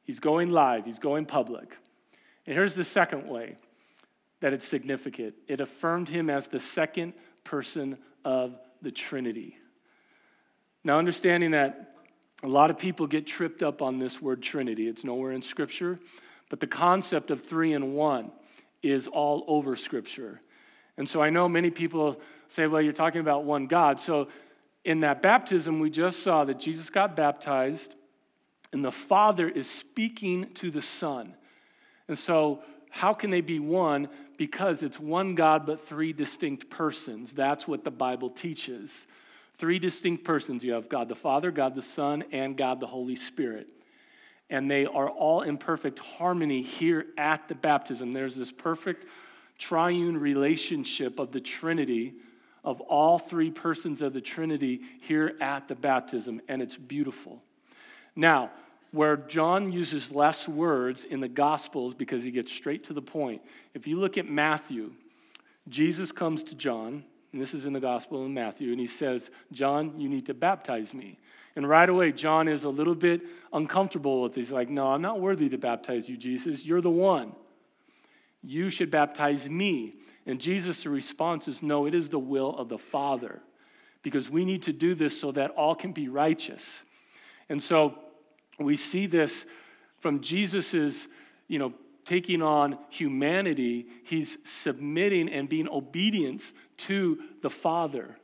He's 0.04 0.20
going 0.20 0.50
live, 0.52 0.86
he's 0.86 1.00
going 1.00 1.26
public. 1.26 1.76
And 2.46 2.56
here's 2.56 2.74
the 2.74 2.86
second 2.86 3.28
way 3.28 3.58
that 4.42 4.54
it's 4.54 4.68
significant 4.68 5.34
it 5.48 5.62
affirmed 5.62 6.10
him 6.10 6.30
as 6.30 6.48
the 6.48 6.60
second 6.60 7.14
person 7.44 7.98
of 8.24 8.56
the 8.82 8.92
Trinity. 8.92 9.58
Now, 10.84 11.00
understanding 11.00 11.52
that 11.52 11.95
a 12.46 12.48
lot 12.48 12.70
of 12.70 12.78
people 12.78 13.08
get 13.08 13.26
tripped 13.26 13.64
up 13.64 13.82
on 13.82 13.98
this 13.98 14.22
word 14.22 14.42
Trinity, 14.44 14.88
it's 14.88 15.04
nowhere 15.04 15.32
in 15.32 15.42
Scripture, 15.42 16.00
but 16.50 16.60
the 16.60 16.68
concept 16.68 17.32
of 17.32 17.42
three 17.42 17.74
and 17.74 17.96
one 17.96 18.32
is 18.84 19.08
all 19.08 19.44
over 19.48 19.76
Scripture. 19.76 20.40
And 20.98 21.10
so 21.10 21.22
I 21.22 21.32
know 21.32 21.50
many 21.50 21.72
people 21.72 22.22
say, 22.50 22.68
well, 22.68 22.82
you're 22.82 22.94
talking 22.94 23.22
about 23.22 23.46
one 23.46 23.66
God. 23.66 24.00
So 24.00 24.28
in 24.84 25.00
that 25.00 25.24
baptism, 25.24 25.80
we 25.80 25.90
just 25.90 26.22
saw 26.22 26.46
that 26.46 26.60
Jesus 26.60 26.92
got 26.92 27.16
baptized, 27.16 27.96
and 28.72 28.86
the 28.86 28.92
Father 28.92 29.50
is 29.50 29.68
speaking 29.68 30.54
to 30.56 30.70
the 30.70 30.84
Son. 30.84 31.34
And 32.08 32.18
so, 32.18 32.62
how 32.92 33.14
can 33.14 33.32
they 33.32 33.42
be 33.42 33.60
one? 33.60 34.08
Because 34.38 34.84
it's 34.84 35.00
one 35.00 35.34
God, 35.34 35.66
but 35.66 35.88
three 35.88 36.14
distinct 36.14 36.70
persons. 36.70 37.34
That's 37.34 37.68
what 37.68 37.84
the 37.84 37.92
Bible 37.92 38.30
teaches. 38.30 38.92
Three 39.58 39.80
distinct 39.80 40.24
persons. 40.24 40.64
You 40.64 40.74
have 40.74 40.90
God 40.90 41.10
the 41.10 41.16
Father, 41.16 41.52
God 41.52 41.76
the 41.76 41.82
Son, 41.82 42.24
and 42.32 42.58
God 42.58 42.80
the 42.80 42.88
Holy 42.88 43.16
Spirit. 43.16 43.68
And 44.50 44.70
they 44.70 44.86
are 44.86 45.10
all 45.10 45.42
in 45.42 45.58
perfect 45.58 46.00
harmony 46.00 46.62
here 46.62 47.08
at 47.18 47.48
the 47.48 47.56
baptism. 47.56 48.14
There's 48.14 48.36
this 48.36 48.52
perfect 48.52 49.06
triune 49.58 50.18
relationship 50.18 51.20
of 51.20 51.32
the 51.32 51.40
Trinity, 51.40 52.14
of 52.64 52.82
all 52.82 53.20
three 53.20 53.52
persons 53.52 54.02
of 54.02 54.14
the 54.14 54.22
Trinity 54.22 54.82
here 55.02 55.36
at 55.40 55.68
the 55.68 55.76
baptism, 55.76 56.42
and 56.48 56.62
it's 56.62 56.76
beautiful. 56.76 57.42
Now, 58.16 58.52
where 58.92 59.18
John 59.18 59.72
uses 59.72 60.10
less 60.10 60.48
words 60.48 61.06
in 61.10 61.20
the 61.20 61.28
Gospels 61.28 61.94
because 61.94 62.24
he 62.24 62.32
gets 62.32 62.52
straight 62.52 62.84
to 62.86 62.94
the 62.94 63.02
point, 63.02 63.42
if 63.74 63.88
you 63.88 64.00
look 64.00 64.18
at 64.18 64.30
Matthew, 64.30 64.92
Jesus 65.70 66.12
comes 66.12 66.44
to 66.44 66.56
John, 66.56 67.04
and 67.36 67.42
this 67.42 67.54
is 67.54 67.66
in 67.66 67.74
the 67.74 67.82
Gospel 67.82 68.26
in 68.26 68.34
Matthew, 68.34 68.72
and 68.72 68.80
he 68.80 68.88
says, 68.88 69.30
John, 69.52 70.00
you 70.00 70.08
need 70.08 70.26
to 70.28 70.34
baptize 70.34 70.94
me. 70.94 71.20
And 71.58 71.68
right 71.68 71.90
away, 71.90 72.14
John 72.14 72.48
is 72.48 72.64
a 72.64 72.70
little 72.70 72.96
bit 72.96 73.24
uncomfortable 73.52 74.22
with 74.22 74.36
this. 74.36 74.48
He's 74.48 74.52
like, 74.54 74.70
No, 74.70 74.88
I'm 74.88 75.02
not 75.02 75.20
worthy 75.20 75.50
to 75.50 75.58
baptize 75.58 76.08
you, 76.08 76.16
Jesus. 76.16 76.64
You're 76.64 76.80
the 76.80 76.90
one. 76.90 77.34
You 78.42 78.70
should 78.70 78.90
baptize 78.90 79.50
me. 79.50 79.96
And 80.26 80.40
Jesus' 80.40 80.86
response 80.86 81.50
is, 81.50 81.62
No, 81.62 81.88
it 81.88 81.94
is 81.94 82.08
the 82.08 82.18
will 82.18 82.56
of 82.58 82.70
the 82.70 82.78
Father. 82.78 83.42
Because 84.02 84.30
we 84.30 84.46
need 84.46 84.64
to 84.64 84.72
do 84.72 84.96
this 84.96 85.20
so 85.20 85.34
that 85.34 85.52
all 85.52 85.76
can 85.76 85.92
be 85.92 86.08
righteous. 86.08 86.64
And 87.50 87.62
so 87.62 87.96
we 88.62 88.78
see 88.78 89.08
this 89.08 89.46
from 90.00 90.22
Jesus's, 90.22 91.10
you 91.50 91.60
know, 91.60 91.74
taking 92.06 92.42
on 92.42 92.78
humanity, 92.90 93.88
he's 94.04 94.38
submitting 94.44 95.28
and 95.30 95.50
being 95.50 95.68
obedient 95.68 96.42
to 96.78 97.18
the 97.42 97.50
Father. 97.50 98.16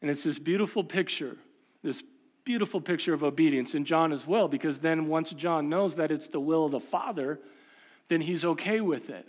And 0.00 0.10
it's 0.10 0.22
this 0.22 0.38
beautiful 0.38 0.84
picture, 0.84 1.36
this 1.82 2.02
beautiful 2.44 2.80
picture 2.80 3.12
of 3.12 3.24
obedience 3.24 3.74
in 3.74 3.84
John 3.84 4.12
as 4.12 4.26
well, 4.26 4.48
because 4.48 4.78
then 4.78 5.08
once 5.08 5.30
John 5.30 5.68
knows 5.68 5.96
that 5.96 6.12
it's 6.12 6.28
the 6.28 6.40
will 6.40 6.66
of 6.66 6.72
the 6.72 6.80
Father, 6.80 7.40
then 8.08 8.20
he's 8.20 8.44
okay 8.44 8.80
with 8.80 9.10
it. 9.10 9.26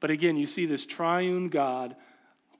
But 0.00 0.10
again, 0.10 0.36
you 0.36 0.46
see 0.46 0.66
this 0.66 0.84
triune 0.84 1.48
God 1.48 1.94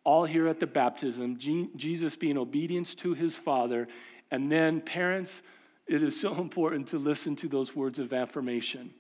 all 0.05 0.25
here 0.25 0.47
at 0.49 0.61
the 0.61 0.67
baptism, 0.67 1.39
Jesus 1.77 2.17
being 2.17 2.39
obedience 2.39 2.95
to 2.97 3.13
his 3.13 3.35
Father, 3.35 3.89
and 4.31 4.51
then 4.51 4.81
parents, 4.81 5.43
it 5.87 6.03
is 6.03 6.19
so 6.19 6.35
important 6.41 6.89
to 6.89 6.99
listen 6.99 7.35
to 7.37 7.49
those 7.49 7.75
words 7.75 7.99
of 7.99 8.13
affirmation 8.13 8.93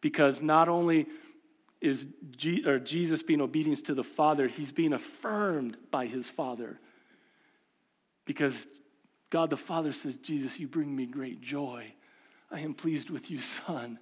because 0.00 0.40
not 0.40 0.68
only 0.68 1.06
is 1.80 2.06
G- 2.36 2.64
Jesus 2.84 3.22
being 3.22 3.40
obedience 3.40 3.82
to 3.82 3.94
the 3.94 4.04
Father, 4.04 4.48
he's 4.48 4.72
being 4.72 4.92
affirmed 4.92 5.76
by 5.90 6.06
his 6.06 6.28
Father. 6.28 6.78
Because 8.24 8.54
God 9.30 9.50
the 9.50 9.56
Father 9.56 9.92
says, 9.92 10.16
Jesus, 10.16 10.58
you 10.58 10.68
bring 10.68 10.94
me 10.94 11.06
great 11.06 11.40
joy. 11.40 11.92
I 12.50 12.60
am 12.60 12.74
pleased 12.74 13.10
with 13.10 13.30
you, 13.30 13.40
Son. 13.40 13.98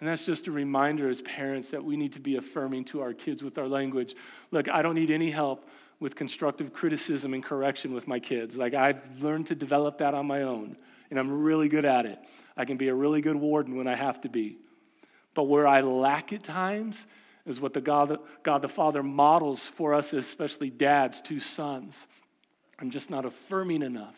And 0.00 0.08
that's 0.08 0.24
just 0.24 0.48
a 0.48 0.52
reminder 0.52 1.08
as 1.08 1.22
parents 1.22 1.70
that 1.70 1.82
we 1.82 1.96
need 1.96 2.12
to 2.14 2.20
be 2.20 2.36
affirming 2.36 2.84
to 2.86 3.00
our 3.00 3.12
kids 3.12 3.42
with 3.42 3.58
our 3.58 3.68
language. 3.68 4.14
Look, 4.50 4.68
I 4.68 4.82
don't 4.82 4.94
need 4.94 5.10
any 5.10 5.30
help 5.30 5.68
with 6.00 6.16
constructive 6.16 6.72
criticism 6.72 7.34
and 7.34 7.42
correction 7.42 7.94
with 7.94 8.06
my 8.06 8.18
kids. 8.18 8.56
Like, 8.56 8.74
I've 8.74 9.00
learned 9.20 9.46
to 9.46 9.54
develop 9.54 9.98
that 9.98 10.12
on 10.12 10.26
my 10.26 10.42
own, 10.42 10.76
and 11.10 11.18
I'm 11.18 11.30
really 11.30 11.68
good 11.68 11.84
at 11.84 12.04
it. 12.06 12.18
I 12.56 12.64
can 12.64 12.76
be 12.76 12.88
a 12.88 12.94
really 12.94 13.20
good 13.20 13.36
warden 13.36 13.76
when 13.76 13.86
I 13.86 13.94
have 13.94 14.20
to 14.22 14.28
be. 14.28 14.58
But 15.34 15.44
where 15.44 15.66
I 15.66 15.80
lack 15.80 16.32
at 16.32 16.44
times 16.44 16.96
is 17.46 17.60
what 17.60 17.74
the 17.74 17.80
God, 17.80 18.18
God 18.42 18.62
the 18.62 18.68
Father 18.68 19.02
models 19.02 19.60
for 19.76 19.94
us, 19.94 20.12
especially 20.12 20.70
dads, 20.70 21.20
two 21.20 21.40
sons. 21.40 21.94
I'm 22.78 22.90
just 22.90 23.10
not 23.10 23.24
affirming 23.24 23.82
enough. 23.82 24.16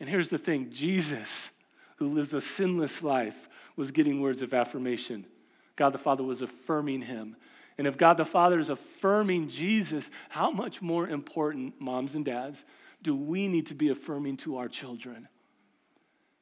And 0.00 0.08
here's 0.08 0.28
the 0.28 0.38
thing 0.38 0.70
Jesus, 0.70 1.48
who 1.96 2.14
lives 2.14 2.34
a 2.34 2.40
sinless 2.40 3.02
life, 3.02 3.34
was 3.76 3.90
getting 3.90 4.20
words 4.20 4.42
of 4.42 4.54
affirmation. 4.54 5.26
God 5.76 5.90
the 5.90 5.98
Father 5.98 6.22
was 6.22 6.42
affirming 6.42 7.02
him. 7.02 7.36
And 7.78 7.86
if 7.86 7.96
God 7.96 8.16
the 8.16 8.24
Father 8.24 8.58
is 8.58 8.70
affirming 8.70 9.48
Jesus, 9.48 10.10
how 10.28 10.50
much 10.50 10.82
more 10.82 11.08
important, 11.08 11.80
moms 11.80 12.16
and 12.16 12.24
dads, 12.24 12.64
do 13.02 13.14
we 13.14 13.46
need 13.46 13.66
to 13.68 13.74
be 13.74 13.90
affirming 13.90 14.36
to 14.38 14.56
our 14.56 14.68
children? 14.68 15.28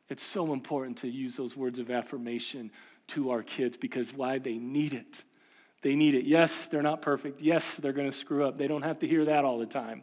It's 0.08 0.22
so 0.22 0.52
important 0.52 0.98
to 0.98 1.08
use 1.08 1.36
those 1.36 1.56
words 1.56 1.78
of 1.78 1.90
affirmation 1.90 2.70
to 3.08 3.30
our 3.30 3.42
kids 3.42 3.76
because 3.76 4.12
why? 4.12 4.38
They 4.38 4.54
need 4.54 4.92
it. 4.92 5.22
They 5.82 5.94
need 5.94 6.14
it. 6.14 6.24
Yes, 6.24 6.52
they're 6.70 6.82
not 6.82 7.02
perfect. 7.02 7.40
Yes, 7.40 7.64
they're 7.78 7.92
going 7.92 8.10
to 8.10 8.16
screw 8.16 8.44
up. 8.44 8.58
They 8.58 8.66
don't 8.66 8.82
have 8.82 8.98
to 9.00 9.06
hear 9.06 9.24
that 9.26 9.44
all 9.44 9.58
the 9.58 9.66
time. 9.66 10.02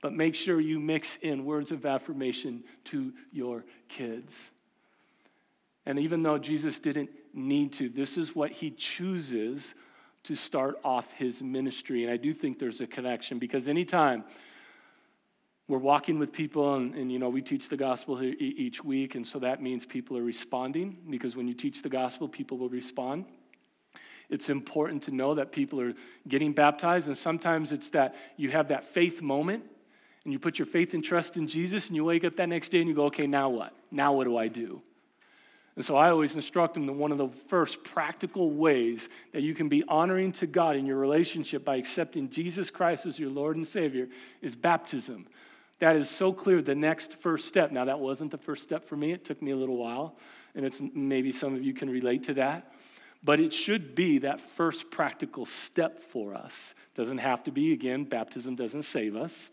But 0.00 0.12
make 0.12 0.34
sure 0.34 0.60
you 0.60 0.78
mix 0.78 1.18
in 1.22 1.44
words 1.44 1.70
of 1.70 1.84
affirmation 1.86 2.62
to 2.84 3.12
your 3.32 3.64
kids. 3.88 4.34
And 5.86 5.98
even 5.98 6.22
though 6.22 6.38
Jesus 6.38 6.78
didn't 6.78 7.10
need 7.32 7.72
to, 7.74 7.88
this 7.88 8.16
is 8.16 8.34
what 8.34 8.50
he 8.50 8.70
chooses 8.70 9.74
to 10.24 10.34
start 10.34 10.78
off 10.84 11.06
his 11.16 11.40
ministry. 11.42 12.04
And 12.04 12.12
I 12.12 12.16
do 12.16 12.32
think 12.32 12.58
there's 12.58 12.80
a 12.80 12.86
connection 12.86 13.38
because 13.38 13.68
anytime 13.68 14.24
we're 15.66 15.78
walking 15.78 16.18
with 16.18 16.32
people 16.32 16.74
and, 16.74 16.94
and, 16.94 17.10
you 17.10 17.18
know 17.18 17.30
we 17.30 17.40
teach 17.40 17.68
the 17.68 17.76
gospel 17.76 18.22
each 18.22 18.84
week. 18.84 19.14
And 19.14 19.26
so 19.26 19.38
that 19.38 19.62
means 19.62 19.84
people 19.84 20.16
are 20.18 20.22
responding 20.22 20.98
because 21.08 21.36
when 21.36 21.48
you 21.48 21.54
teach 21.54 21.82
the 21.82 21.88
gospel 21.88 22.28
people 22.28 22.58
will 22.58 22.68
respond. 22.68 23.24
It's 24.30 24.48
important 24.48 25.02
to 25.04 25.10
know 25.14 25.34
that 25.34 25.52
people 25.52 25.80
are 25.80 25.92
getting 26.26 26.52
baptized. 26.52 27.08
And 27.08 27.16
sometimes 27.16 27.72
it's 27.72 27.90
that 27.90 28.14
you 28.36 28.50
have 28.50 28.68
that 28.68 28.92
faith 28.94 29.20
moment 29.20 29.64
and 30.24 30.32
you 30.32 30.38
put 30.38 30.58
your 30.58 30.66
faith 30.66 30.94
and 30.94 31.04
trust 31.04 31.36
in 31.36 31.46
jesus 31.46 31.86
and 31.88 31.96
you 31.96 32.02
wake 32.04 32.24
up 32.24 32.36
that 32.36 32.48
next 32.48 32.70
day 32.70 32.80
and 32.80 32.88
you 32.88 32.94
go 32.94 33.04
okay 33.04 33.26
now 33.26 33.48
what? 33.48 33.74
Now 33.90 34.12
what 34.14 34.24
do 34.24 34.36
i 34.36 34.48
do? 34.48 34.82
And 35.76 35.84
so 35.84 35.96
I 35.96 36.10
always 36.10 36.36
instruct 36.36 36.74
them 36.74 36.86
that 36.86 36.92
one 36.92 37.10
of 37.10 37.18
the 37.18 37.30
first 37.48 37.82
practical 37.82 38.52
ways 38.52 39.08
that 39.32 39.42
you 39.42 39.54
can 39.54 39.68
be 39.68 39.82
honoring 39.88 40.30
to 40.32 40.46
God 40.46 40.76
in 40.76 40.86
your 40.86 40.98
relationship 40.98 41.64
by 41.64 41.76
accepting 41.76 42.30
Jesus 42.30 42.70
Christ 42.70 43.06
as 43.06 43.18
your 43.18 43.30
Lord 43.30 43.56
and 43.56 43.66
Savior 43.66 44.06
is 44.40 44.54
baptism. 44.54 45.26
That 45.80 45.96
is 45.96 46.08
so 46.08 46.32
clear 46.32 46.62
the 46.62 46.74
next 46.74 47.16
first 47.20 47.48
step. 47.48 47.72
Now, 47.72 47.84
that 47.86 47.98
wasn't 47.98 48.30
the 48.30 48.38
first 48.38 48.62
step 48.62 48.88
for 48.88 48.96
me. 48.96 49.12
It 49.12 49.24
took 49.24 49.42
me 49.42 49.50
a 49.50 49.56
little 49.56 49.76
while, 49.76 50.16
and 50.54 50.64
it's 50.64 50.80
maybe 50.94 51.32
some 51.32 51.54
of 51.54 51.62
you 51.62 51.74
can 51.74 51.90
relate 51.90 52.24
to 52.24 52.34
that. 52.34 52.72
But 53.22 53.40
it 53.40 53.52
should 53.52 53.94
be 53.94 54.18
that 54.18 54.40
first 54.56 54.90
practical 54.90 55.46
step 55.46 56.02
for 56.12 56.34
us. 56.34 56.52
Doesn't 56.94 57.18
have 57.18 57.42
to 57.44 57.50
be, 57.50 57.72
again, 57.72 58.04
baptism 58.04 58.54
doesn't 58.54 58.84
save 58.84 59.16
us. 59.16 59.50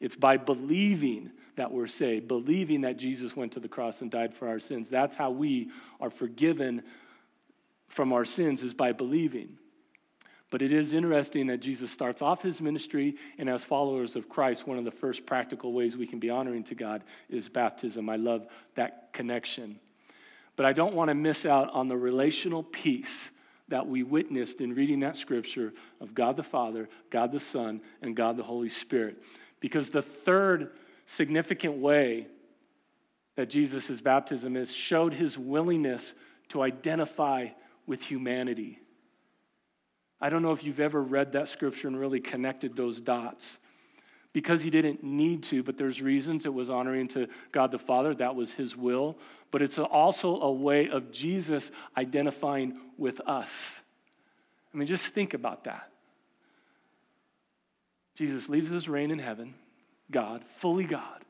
It's 0.00 0.14
by 0.14 0.38
believing 0.38 1.30
that 1.56 1.70
we're 1.70 1.88
saved, 1.88 2.26
believing 2.26 2.80
that 2.82 2.96
Jesus 2.96 3.36
went 3.36 3.52
to 3.52 3.60
the 3.60 3.68
cross 3.68 4.00
and 4.00 4.10
died 4.10 4.32
for 4.34 4.48
our 4.48 4.60
sins. 4.60 4.88
That's 4.88 5.14
how 5.14 5.30
we 5.30 5.70
are 6.00 6.10
forgiven 6.10 6.82
from 7.88 8.12
our 8.12 8.24
sins, 8.24 8.62
is 8.62 8.72
by 8.72 8.92
believing. 8.92 9.58
But 10.50 10.62
it 10.62 10.72
is 10.72 10.92
interesting 10.92 11.46
that 11.46 11.60
Jesus 11.60 11.92
starts 11.92 12.20
off 12.22 12.42
his 12.42 12.60
ministry, 12.60 13.14
and 13.38 13.48
as 13.48 13.62
followers 13.62 14.16
of 14.16 14.28
Christ, 14.28 14.66
one 14.66 14.78
of 14.78 14.84
the 14.84 14.90
first 14.90 15.24
practical 15.24 15.72
ways 15.72 15.96
we 15.96 16.08
can 16.08 16.18
be 16.18 16.28
honoring 16.28 16.64
to 16.64 16.74
God 16.74 17.04
is 17.28 17.48
baptism. 17.48 18.08
I 18.08 18.16
love 18.16 18.46
that 18.74 19.12
connection. 19.12 19.78
But 20.56 20.66
I 20.66 20.72
don't 20.72 20.94
want 20.94 21.08
to 21.08 21.14
miss 21.14 21.46
out 21.46 21.70
on 21.72 21.88
the 21.88 21.96
relational 21.96 22.64
piece 22.64 23.16
that 23.68 23.86
we 23.86 24.02
witnessed 24.02 24.60
in 24.60 24.74
reading 24.74 25.00
that 25.00 25.16
scripture 25.16 25.72
of 26.00 26.14
God 26.14 26.36
the 26.36 26.42
Father, 26.42 26.88
God 27.10 27.30
the 27.30 27.40
Son, 27.40 27.80
and 28.02 28.16
God 28.16 28.36
the 28.36 28.42
Holy 28.42 28.68
Spirit. 28.68 29.22
Because 29.60 29.90
the 29.90 30.02
third 30.02 30.72
significant 31.06 31.76
way 31.76 32.26
that 33.36 33.48
Jesus' 33.48 34.00
baptism 34.00 34.56
is 34.56 34.72
showed 34.72 35.14
his 35.14 35.38
willingness 35.38 36.14
to 36.48 36.62
identify 36.62 37.46
with 37.86 38.02
humanity. 38.02 38.80
I 40.20 40.28
don't 40.28 40.42
know 40.42 40.52
if 40.52 40.62
you've 40.62 40.80
ever 40.80 41.02
read 41.02 41.32
that 41.32 41.48
scripture 41.48 41.88
and 41.88 41.98
really 41.98 42.20
connected 42.20 42.76
those 42.76 43.00
dots. 43.00 43.44
Because 44.32 44.62
he 44.62 44.70
didn't 44.70 45.02
need 45.02 45.42
to, 45.44 45.62
but 45.64 45.76
there's 45.76 46.00
reasons 46.00 46.46
it 46.46 46.54
was 46.54 46.70
honoring 46.70 47.08
to 47.08 47.26
God 47.50 47.72
the 47.72 47.80
Father, 47.80 48.14
that 48.14 48.36
was 48.36 48.52
his 48.52 48.76
will. 48.76 49.16
But 49.50 49.60
it's 49.60 49.76
also 49.78 50.40
a 50.40 50.52
way 50.52 50.88
of 50.88 51.10
Jesus 51.10 51.70
identifying 51.96 52.78
with 52.96 53.20
us. 53.26 53.48
I 54.72 54.76
mean, 54.76 54.86
just 54.86 55.08
think 55.08 55.34
about 55.34 55.64
that. 55.64 55.90
Jesus 58.14 58.48
leaves 58.48 58.70
his 58.70 58.88
reign 58.88 59.10
in 59.10 59.18
heaven, 59.18 59.54
God, 60.10 60.44
fully 60.58 60.84
God, 60.84 61.24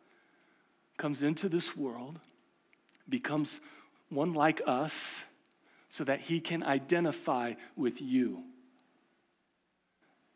comes 0.99 1.23
into 1.23 1.49
this 1.49 1.77
world, 1.77 2.19
becomes 3.09 3.61
one 4.11 4.35
like 4.35 4.61
us, 4.67 4.93
so 5.89 6.05
that 6.05 6.21
he 6.21 6.41
can 6.41 6.63
identify 6.63 7.55
with 7.77 8.01
you. 8.01 8.43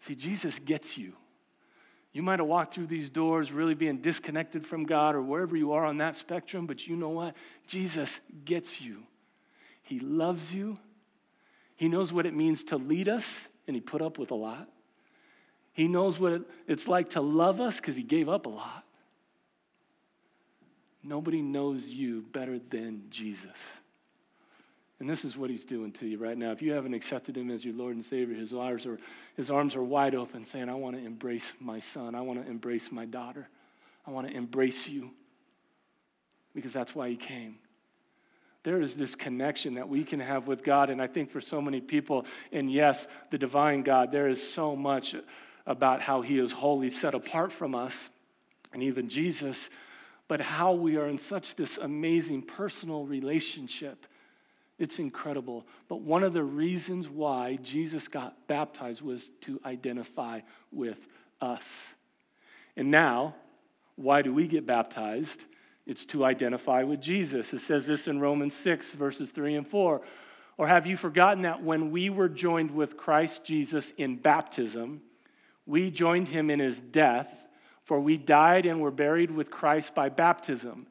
See, 0.07 0.15
Jesus 0.15 0.59
gets 0.59 0.99
you. 0.99 1.15
You 2.13 2.23
might 2.23 2.39
have 2.39 2.47
walked 2.47 2.75
through 2.75 2.87
these 2.87 3.11
doors 3.11 3.51
really 3.51 3.75
being 3.75 3.99
disconnected 3.99 4.67
from 4.67 4.85
God 4.85 5.17
or 5.17 5.23
wherever 5.23 5.57
you 5.57 5.73
are 5.73 5.85
on 5.85 5.99
that 5.99 6.17
spectrum, 6.17 6.67
but 6.67 6.87
you 6.87 6.95
know 6.95 7.09
what? 7.09 7.35
Jesus 7.67 8.09
gets 8.45 8.81
you. 8.81 9.03
He 9.83 9.99
loves 9.99 10.55
you. 10.55 10.79
He 11.77 11.89
knows 11.89 12.13
what 12.13 12.25
it 12.25 12.35
means 12.35 12.63
to 12.65 12.77
lead 12.77 13.09
us, 13.09 13.25
and 13.67 13.75
He 13.75 13.81
put 13.81 14.01
up 14.01 14.17
with 14.17 14.31
a 14.31 14.37
lot. 14.37 14.69
He 15.73 15.89
knows 15.89 16.21
what 16.21 16.43
it's 16.69 16.87
like 16.87 17.11
to 17.11 17.21
love 17.21 17.61
us 17.61 17.77
because 17.77 17.97
He 17.97 18.05
gave 18.05 18.29
up 18.29 18.47
a 18.47 18.51
lot. 18.51 18.85
Nobody 21.03 21.43
knows 21.43 21.85
you 21.85 22.23
better 22.33 22.61
than 22.71 23.03
Jesus. 23.11 23.59
And 25.05 25.11
this 25.11 25.27
is 25.27 25.37
what 25.37 25.51
he's 25.51 25.67
doing 25.67 25.93
to 26.01 26.07
you 26.07 26.17
right 26.17 26.39
now. 26.39 26.51
If 26.51 26.63
you 26.63 26.73
haven't 26.73 26.95
accepted 26.95 27.37
him 27.37 27.51
as 27.51 27.63
your 27.63 27.75
Lord 27.75 27.95
and 27.95 28.03
Savior, 28.03 28.35
his 28.35 28.55
arms 28.55 28.87
are, 28.87 28.99
his 29.37 29.51
arms 29.51 29.77
are 29.77 29.83
wide 29.83 30.15
open, 30.15 30.47
saying, 30.47 30.71
I 30.71 30.75
want 30.77 30.97
to 30.97 31.05
embrace 31.05 31.45
my 31.61 31.79
son. 31.79 32.15
I 32.15 32.23
want 32.23 32.43
to 32.43 32.51
embrace 32.51 32.91
my 32.91 33.05
daughter. 33.05 33.47
I 34.07 34.13
want 34.13 34.27
to 34.29 34.35
embrace 34.35 34.89
you. 34.89 35.11
Because 36.55 36.73
that's 36.73 36.95
why 36.95 37.11
he 37.11 37.17
came. 37.17 37.57
There 38.63 38.81
is 38.81 38.95
this 38.95 39.15
connection 39.15 39.75
that 39.75 39.87
we 39.87 40.05
can 40.05 40.21
have 40.21 40.47
with 40.47 40.65
God. 40.65 40.89
And 40.89 41.03
I 41.03 41.07
think 41.07 41.31
for 41.31 41.43
so 41.43 41.61
many 41.61 41.83
people, 41.83 42.25
and 42.51 42.73
yes, 42.73 43.07
the 43.31 43.37
divine 43.37 43.83
God, 43.83 44.11
there 44.11 44.29
is 44.29 44.43
so 44.55 44.75
much 44.75 45.15
about 45.67 46.01
how 46.01 46.23
he 46.23 46.39
is 46.39 46.51
wholly 46.51 46.89
set 46.89 47.13
apart 47.13 47.53
from 47.53 47.75
us. 47.75 47.93
And 48.73 48.83
even 48.83 49.11
Jesus 49.11 49.69
but 50.29 50.41
how 50.41 50.73
we 50.73 50.97
are 50.97 51.07
in 51.07 51.19
such 51.19 51.55
this 51.55 51.77
amazing 51.77 52.41
personal 52.43 53.05
relationship. 53.05 54.07
It's 54.85 54.99
incredible. 54.99 55.67
But 55.89 56.03
one 56.03 56.23
of 56.23 56.35
the 56.35 56.43
reasons 56.45 57.09
why 57.09 57.57
Jesus 57.63 58.07
got 58.07 58.47
baptized 58.49 59.01
was 59.01 59.31
to 59.41 59.59
identify 59.65 60.41
with 60.71 60.99
us. 61.41 61.65
And 62.77 62.91
now, 62.91 63.35
why 63.97 64.21
do 64.21 64.35
we 64.35 64.47
get 64.47 64.67
baptized? 64.67 65.41
It's 65.87 66.05
to 66.07 66.23
identify 66.27 66.83
with 66.83 67.01
Jesus. 67.01 67.55
It 67.55 67.63
says 67.63 67.87
this 67.87 68.09
in 68.09 68.21
Romans 68.21 68.53
6, 68.63 68.91
verses 68.91 69.31
3 69.31 69.55
and 69.55 69.67
4. 69.67 70.03
Or 70.59 70.69
have 70.69 70.87
you 70.87 70.99
forgotten 70.99 71.45
that 71.45 71.63
when 71.63 71.91
we 71.91 72.11
were 72.11 72.29
joined 72.29 72.71
with 72.71 72.99
Christ 72.99 73.43
Jesus 73.43 73.91
in 73.97 74.17
baptism, 74.17 75.01
we 75.65 75.91
joined 75.91 76.29
him 76.29 76.51
in 76.51 76.59
his 76.59 76.79
death? 76.79 77.29
For 77.85 77.99
we 77.99 78.19
died 78.19 78.67
and 78.67 78.83
were 78.83 78.91
buried 78.91 79.31
with 79.31 79.51
Christ 79.51 79.95
by 79.95 80.11
baptism. 80.11 80.87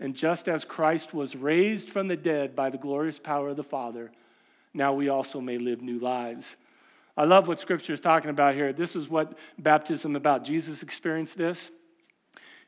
And 0.00 0.14
just 0.14 0.48
as 0.48 0.64
Christ 0.64 1.14
was 1.14 1.34
raised 1.34 1.90
from 1.90 2.08
the 2.08 2.16
dead 2.16 2.54
by 2.54 2.70
the 2.70 2.78
glorious 2.78 3.18
power 3.18 3.48
of 3.48 3.56
the 3.56 3.64
Father, 3.64 4.10
now 4.74 4.92
we 4.92 5.08
also 5.08 5.40
may 5.40 5.58
live 5.58 5.80
new 5.80 5.98
lives. 5.98 6.44
I 7.16 7.24
love 7.24 7.48
what 7.48 7.60
Scripture 7.60 7.94
is 7.94 8.00
talking 8.00 8.28
about 8.28 8.54
here. 8.54 8.72
This 8.72 8.94
is 8.94 9.08
what 9.08 9.38
baptism 9.58 10.16
about. 10.16 10.44
Jesus 10.44 10.82
experienced 10.82 11.38
this. 11.38 11.70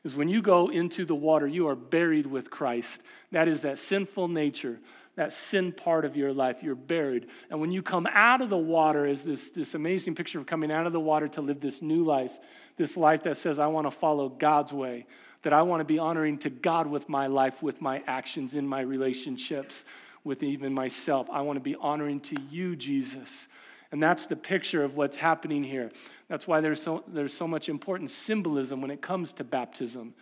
Is 0.03 0.15
when 0.15 0.29
you 0.29 0.41
go 0.41 0.69
into 0.69 1.05
the 1.05 1.13
water, 1.13 1.45
you 1.45 1.67
are 1.67 1.75
buried 1.75 2.25
with 2.25 2.49
Christ. 2.49 2.99
That 3.31 3.47
is 3.47 3.61
that 3.61 3.79
sinful 3.79 4.29
nature, 4.29 4.79
that 5.17 5.33
sin 5.33 5.73
part 5.73 6.05
of 6.05 6.15
your 6.15 6.33
life. 6.33 6.57
You're 6.61 6.73
buried. 6.73 7.27
And 7.51 7.59
when 7.59 7.71
you 7.71 7.83
come 7.83 8.07
out 8.11 8.41
of 8.41 8.49
the 8.49 8.57
water, 8.57 9.05
is 9.05 9.23
this, 9.23 9.49
this 9.49 9.75
amazing 9.75 10.15
picture 10.15 10.39
of 10.39 10.45
coming 10.45 10.71
out 10.71 10.87
of 10.87 10.93
the 10.93 10.99
water 11.01 11.27
to 11.27 11.41
live 11.41 11.59
this 11.59 11.81
new 11.81 12.05
life 12.05 12.31
this 12.79 12.97
life 12.97 13.23
that 13.23 13.37
says, 13.37 13.59
I 13.59 13.67
want 13.67 13.85
to 13.85 13.91
follow 13.91 14.29
God's 14.29 14.71
way, 14.73 15.05
that 15.43 15.53
I 15.53 15.61
want 15.61 15.79
to 15.81 15.85
be 15.85 15.99
honoring 15.99 16.37
to 16.39 16.49
God 16.49 16.87
with 16.87 17.07
my 17.07 17.27
life, 17.27 17.61
with 17.61 17.81
my 17.81 18.03
actions, 18.07 18.55
in 18.55 18.67
my 18.67 18.81
relationships, 18.81 19.85
with 20.23 20.43
even 20.43 20.73
myself. 20.73 21.27
I 21.31 21.41
want 21.41 21.57
to 21.57 21.63
be 21.63 21.75
honoring 21.75 22.19
to 22.21 22.35
you, 22.49 22.75
Jesus. 22.75 23.47
And 23.91 24.03
that's 24.03 24.25
the 24.25 24.35
picture 24.35 24.83
of 24.83 24.95
what's 24.95 25.17
happening 25.17 25.63
here. 25.63 25.91
That's 26.27 26.45
why 26.45 26.61
there's 26.61 26.81
so, 26.81 27.03
there's 27.07 27.33
so 27.33 27.47
much 27.47 27.69
important 27.69 28.11
symbolism 28.11 28.81
when 28.81 28.91
it 28.91 29.01
comes 29.01 29.31
to 29.33 29.43
baptism. 29.43 30.13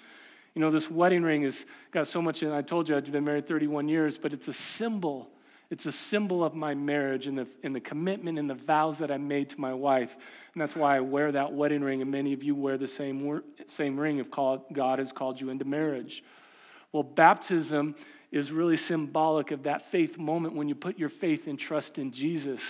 You 0.54 0.62
know, 0.62 0.72
this 0.72 0.90
wedding 0.90 1.24
ring 1.24 1.44
has 1.44 1.66
got 1.92 2.08
so 2.08 2.22
much, 2.22 2.42
and 2.44 2.54
I 2.54 2.62
told 2.62 2.88
you 2.88 2.96
I've 2.96 3.12
been 3.12 3.26
married 3.26 3.48
31 3.48 3.90
years, 3.90 4.18
but 4.18 4.34
it's 4.34 4.48
a 4.48 4.54
symbol. 4.54 5.30
It's 5.70 5.86
a 5.86 5.92
symbol 5.92 6.44
of 6.44 6.56
my 6.56 6.74
marriage 6.74 7.28
and 7.28 7.38
the, 7.38 7.48
and 7.62 7.76
the 7.76 7.82
commitment 7.82 8.40
and 8.40 8.50
the 8.50 8.56
vows 8.56 9.00
that 9.00 9.12
I 9.12 9.18
made 9.18 9.50
to 9.50 9.60
my 9.60 9.74
wife. 9.74 10.12
And 10.54 10.62
that's 10.62 10.76
why 10.76 10.96
I 10.96 11.02
wear 11.02 11.32
that 11.34 11.54
wedding 11.54 11.82
ring, 11.82 12.02
and 12.02 12.10
many 12.10 12.34
of 12.34 12.42
you 12.42 12.56
wear 12.56 12.78
the 12.78 12.88
same, 12.88 13.42
same 13.68 14.00
ring 14.00 14.20
if 14.20 14.32
God 14.32 15.00
has 15.00 15.12
called 15.12 15.42
you 15.42 15.50
into 15.50 15.66
marriage. 15.66 16.24
Well, 16.94 17.04
baptism 17.04 17.96
is 18.32 18.52
really 18.52 18.78
symbolic 18.78 19.52
of 19.52 19.64
that 19.64 19.92
faith 19.92 20.18
moment 20.18 20.56
when 20.56 20.70
you 20.70 20.76
put 20.76 20.98
your 20.98 21.10
faith 21.10 21.48
and 21.48 21.60
trust 21.60 21.98
in 21.98 22.12
Jesus. 22.12 22.62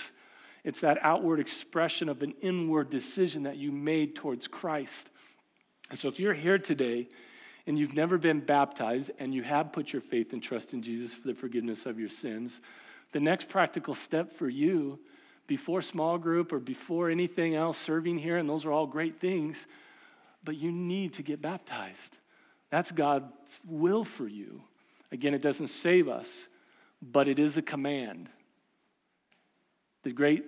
It's 0.64 0.80
that 0.80 0.98
outward 1.02 1.40
expression 1.40 2.08
of 2.08 2.22
an 2.22 2.34
inward 2.42 2.90
decision 2.90 3.44
that 3.44 3.56
you 3.56 3.70
made 3.70 4.16
towards 4.16 4.48
Christ. 4.48 5.08
And 5.90 5.98
so 5.98 6.08
if 6.08 6.18
you're 6.18 6.34
here 6.34 6.58
today 6.58 7.08
and 7.66 7.78
you've 7.78 7.94
never 7.94 8.18
been 8.18 8.40
baptized 8.40 9.12
and 9.18 9.32
you 9.32 9.42
have 9.44 9.72
put 9.72 9.92
your 9.92 10.02
faith 10.02 10.32
and 10.32 10.42
trust 10.42 10.74
in 10.74 10.82
Jesus 10.82 11.12
for 11.14 11.28
the 11.28 11.34
forgiveness 11.34 11.86
of 11.86 11.98
your 11.98 12.10
sins, 12.10 12.60
the 13.12 13.20
next 13.20 13.48
practical 13.48 13.94
step 13.94 14.36
for 14.36 14.48
you 14.48 14.98
before 15.46 15.80
small 15.82 16.18
group 16.18 16.52
or 16.52 16.58
before 16.58 17.10
anything 17.10 17.54
else, 17.54 17.78
serving 17.78 18.18
here, 18.18 18.36
and 18.36 18.48
those 18.48 18.64
are 18.64 18.72
all 18.72 18.86
great 18.86 19.20
things, 19.20 19.56
but 20.44 20.56
you 20.56 20.70
need 20.70 21.14
to 21.14 21.22
get 21.22 21.40
baptized. 21.40 22.16
That's 22.70 22.90
God's 22.90 23.32
will 23.66 24.04
for 24.04 24.28
you. 24.28 24.62
Again, 25.10 25.32
it 25.32 25.40
doesn't 25.40 25.68
save 25.68 26.08
us, 26.08 26.28
but 27.00 27.28
it 27.28 27.38
is 27.38 27.56
a 27.56 27.62
command. 27.62 28.28
The 30.04 30.12
great 30.12 30.44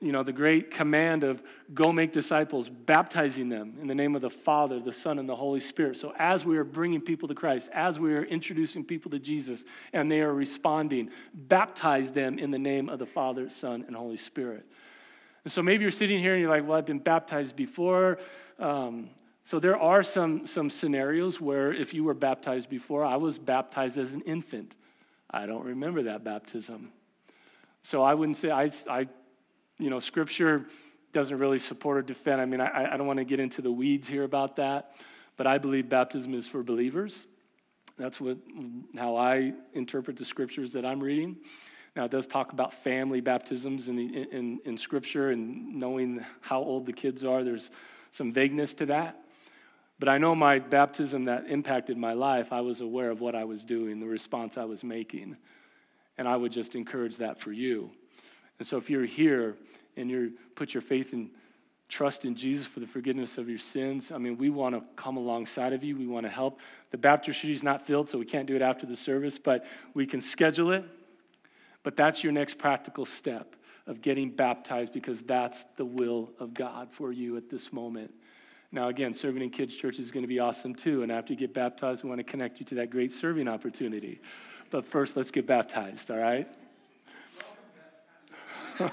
you 0.00 0.10
know, 0.10 0.22
the 0.22 0.32
great 0.32 0.70
command 0.70 1.22
of 1.22 1.42
go 1.74 1.92
make 1.92 2.12
disciples, 2.12 2.68
baptizing 2.68 3.48
them 3.48 3.74
in 3.80 3.86
the 3.86 3.94
name 3.94 4.16
of 4.16 4.22
the 4.22 4.30
Father, 4.30 4.80
the 4.80 4.92
Son, 4.92 5.18
and 5.18 5.28
the 5.28 5.36
Holy 5.36 5.60
Spirit. 5.60 5.96
So, 5.96 6.12
as 6.18 6.44
we 6.44 6.56
are 6.56 6.64
bringing 6.64 7.00
people 7.00 7.28
to 7.28 7.34
Christ, 7.34 7.68
as 7.72 7.98
we 7.98 8.14
are 8.14 8.24
introducing 8.24 8.84
people 8.84 9.10
to 9.10 9.18
Jesus, 9.18 9.64
and 9.92 10.10
they 10.10 10.20
are 10.20 10.32
responding, 10.32 11.10
baptize 11.34 12.10
them 12.10 12.38
in 12.38 12.50
the 12.50 12.58
name 12.58 12.88
of 12.88 12.98
the 12.98 13.06
Father, 13.06 13.48
Son, 13.50 13.84
and 13.86 13.94
Holy 13.94 14.16
Spirit. 14.16 14.66
And 15.44 15.52
so, 15.52 15.62
maybe 15.62 15.82
you're 15.82 15.90
sitting 15.90 16.18
here 16.18 16.32
and 16.32 16.40
you're 16.40 16.50
like, 16.50 16.66
well, 16.66 16.78
I've 16.78 16.86
been 16.86 16.98
baptized 16.98 17.54
before. 17.54 18.18
Um, 18.58 19.10
so, 19.44 19.60
there 19.60 19.78
are 19.78 20.02
some, 20.02 20.46
some 20.46 20.70
scenarios 20.70 21.40
where 21.40 21.72
if 21.72 21.92
you 21.92 22.02
were 22.02 22.14
baptized 22.14 22.70
before, 22.70 23.04
I 23.04 23.16
was 23.16 23.38
baptized 23.38 23.98
as 23.98 24.14
an 24.14 24.22
infant. 24.22 24.74
I 25.30 25.46
don't 25.46 25.64
remember 25.64 26.04
that 26.04 26.24
baptism. 26.24 26.92
So, 27.82 28.02
I 28.02 28.14
wouldn't 28.14 28.38
say 28.38 28.50
I, 28.50 28.70
I 28.88 29.06
you 29.78 29.90
know, 29.90 30.00
Scripture 30.00 30.66
doesn't 31.12 31.38
really 31.38 31.58
support 31.58 31.98
or 31.98 32.02
defend. 32.02 32.40
I 32.40 32.44
mean, 32.44 32.60
I, 32.60 32.92
I 32.92 32.96
don't 32.96 33.06
want 33.06 33.18
to 33.18 33.24
get 33.24 33.40
into 33.40 33.62
the 33.62 33.70
weeds 33.70 34.06
here 34.08 34.24
about 34.24 34.56
that, 34.56 34.92
but 35.36 35.46
I 35.46 35.58
believe 35.58 35.88
baptism 35.88 36.34
is 36.34 36.46
for 36.46 36.62
believers. 36.62 37.26
That's 37.98 38.20
what 38.20 38.36
how 38.96 39.16
I 39.16 39.52
interpret 39.72 40.16
the 40.16 40.24
scriptures 40.24 40.72
that 40.72 40.84
I'm 40.84 41.02
reading. 41.02 41.36
Now, 41.96 42.04
it 42.04 42.10
does 42.10 42.26
talk 42.26 42.52
about 42.52 42.74
family 42.84 43.22
baptisms 43.22 43.88
in, 43.88 43.96
the, 43.96 44.26
in, 44.30 44.60
in 44.66 44.76
Scripture 44.76 45.30
and 45.30 45.74
knowing 45.76 46.22
how 46.42 46.60
old 46.60 46.84
the 46.84 46.92
kids 46.92 47.24
are. 47.24 47.42
There's 47.42 47.70
some 48.12 48.34
vagueness 48.34 48.74
to 48.74 48.86
that. 48.86 49.22
But 49.98 50.10
I 50.10 50.18
know 50.18 50.34
my 50.34 50.58
baptism 50.58 51.24
that 51.24 51.46
impacted 51.48 51.96
my 51.96 52.12
life, 52.12 52.48
I 52.52 52.60
was 52.60 52.82
aware 52.82 53.10
of 53.10 53.22
what 53.22 53.34
I 53.34 53.44
was 53.44 53.64
doing, 53.64 53.98
the 53.98 54.06
response 54.06 54.58
I 54.58 54.66
was 54.66 54.84
making. 54.84 55.38
And 56.18 56.28
I 56.28 56.36
would 56.36 56.52
just 56.52 56.74
encourage 56.74 57.16
that 57.16 57.40
for 57.40 57.50
you. 57.50 57.90
And 58.58 58.66
so 58.66 58.76
if 58.76 58.88
you're 58.90 59.04
here 59.04 59.56
and 59.96 60.10
you 60.10 60.32
put 60.54 60.74
your 60.74 60.82
faith 60.82 61.12
and 61.12 61.30
trust 61.88 62.24
in 62.24 62.34
Jesus 62.34 62.66
for 62.66 62.80
the 62.80 62.86
forgiveness 62.86 63.38
of 63.38 63.48
your 63.48 63.58
sins, 63.58 64.10
I 64.10 64.18
mean, 64.18 64.36
we 64.36 64.50
want 64.50 64.74
to 64.74 64.82
come 65.00 65.16
alongside 65.16 65.72
of 65.72 65.84
you. 65.84 65.96
We 65.96 66.06
want 66.06 66.26
to 66.26 66.30
help. 66.30 66.58
The 66.90 66.98
baptistry 66.98 67.52
is 67.52 67.62
not 67.62 67.86
filled, 67.86 68.10
so 68.10 68.18
we 68.18 68.24
can't 68.24 68.46
do 68.46 68.56
it 68.56 68.62
after 68.62 68.86
the 68.86 68.96
service, 68.96 69.38
but 69.38 69.64
we 69.94 70.06
can 70.06 70.20
schedule 70.20 70.72
it. 70.72 70.84
But 71.82 71.96
that's 71.96 72.24
your 72.24 72.32
next 72.32 72.58
practical 72.58 73.06
step 73.06 73.54
of 73.86 74.02
getting 74.02 74.30
baptized 74.30 74.92
because 74.92 75.20
that's 75.22 75.64
the 75.76 75.84
will 75.84 76.30
of 76.40 76.52
God 76.54 76.88
for 76.90 77.12
you 77.12 77.36
at 77.36 77.48
this 77.48 77.72
moment. 77.72 78.12
Now, 78.72 78.88
again, 78.88 79.14
serving 79.14 79.42
in 79.42 79.50
kids' 79.50 79.76
church 79.76 80.00
is 80.00 80.10
going 80.10 80.24
to 80.24 80.28
be 80.28 80.40
awesome 80.40 80.74
too. 80.74 81.04
And 81.04 81.12
after 81.12 81.32
you 81.32 81.38
get 81.38 81.54
baptized, 81.54 82.02
we 82.02 82.08
want 82.08 82.18
to 82.18 82.24
connect 82.24 82.58
you 82.58 82.66
to 82.66 82.74
that 82.76 82.90
great 82.90 83.12
serving 83.12 83.46
opportunity. 83.46 84.20
But 84.70 84.84
first, 84.84 85.16
let's 85.16 85.30
get 85.30 85.46
baptized, 85.46 86.10
all 86.10 86.18
right? 86.18 86.48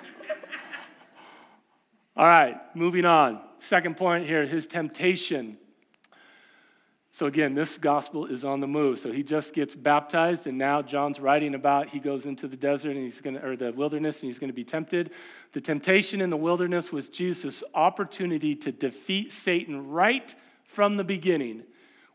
All 2.16 2.26
right, 2.26 2.58
moving 2.76 3.06
on. 3.06 3.42
Second 3.60 3.98
point 3.98 4.28
here 4.28 4.46
his 4.46 4.68
temptation. 4.68 5.58
So, 7.12 7.28
again, 7.28 7.54
this 7.54 7.78
gospel 7.78 8.26
is 8.26 8.44
on 8.44 8.60
the 8.60 8.68
move. 8.68 8.98
So, 8.98 9.12
he 9.12 9.22
just 9.22 9.54
gets 9.54 9.76
baptized, 9.76 10.48
and 10.48 10.58
now 10.58 10.82
John's 10.82 11.20
writing 11.20 11.54
about 11.54 11.90
he 11.90 12.00
goes 12.00 12.26
into 12.26 12.48
the 12.48 12.58
desert 12.58 12.96
and 12.96 13.06
he's 13.06 13.22
going 13.22 13.36
to, 13.36 13.46
or 13.46 13.56
the 13.56 13.72
wilderness, 13.72 14.22
and 14.22 14.32
he's 14.32 14.40
going 14.40 14.50
to 14.50 14.56
be 14.56 14.64
tempted. 14.64 15.12
The 15.54 15.62
temptation 15.62 16.22
in 16.22 16.32
the 16.32 16.38
wilderness 16.38 16.92
was 16.92 17.10
Jesus' 17.10 17.64
opportunity 17.76 18.56
to 18.56 18.72
defeat 18.72 19.32
Satan 19.32 19.90
right 19.90 20.34
from 20.66 20.98
the 20.98 21.04
beginning. 21.04 21.64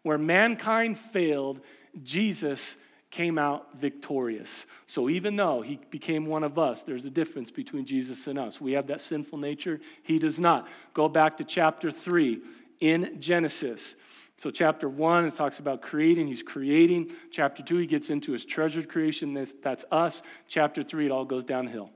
Where 0.02 0.18
mankind 0.18 0.98
failed, 1.12 1.60
Jesus 2.02 2.60
came 3.10 3.38
out 3.38 3.68
victorious. 3.80 4.66
So 4.86 5.08
even 5.08 5.36
though 5.36 5.62
he 5.62 5.80
became 5.90 6.26
one 6.26 6.44
of 6.44 6.58
us, 6.58 6.82
there's 6.86 7.06
a 7.06 7.10
difference 7.10 7.50
between 7.50 7.86
Jesus 7.86 8.26
and 8.26 8.38
us. 8.38 8.60
We 8.60 8.72
have 8.72 8.86
that 8.88 9.00
sinful 9.00 9.38
nature, 9.38 9.80
he 10.02 10.18
does 10.18 10.38
not. 10.38 10.68
Go 10.94 11.08
back 11.08 11.38
to 11.38 11.44
chapter 11.44 11.90
3 11.90 12.40
in 12.80 13.16
Genesis. 13.20 13.94
So, 14.40 14.52
chapter 14.52 14.88
1, 14.88 15.26
it 15.26 15.36
talks 15.36 15.58
about 15.58 15.82
creating. 15.82 16.28
He's 16.28 16.44
creating. 16.44 17.10
Chapter 17.32 17.60
2, 17.60 17.78
he 17.78 17.86
gets 17.86 18.08
into 18.08 18.30
his 18.30 18.44
treasured 18.44 18.88
creation. 18.88 19.34
That's 19.64 19.84
us. 19.90 20.22
Chapter 20.46 20.84
3, 20.84 21.06
it 21.06 21.10
all 21.10 21.24
goes 21.24 21.44
downhill 21.44 21.90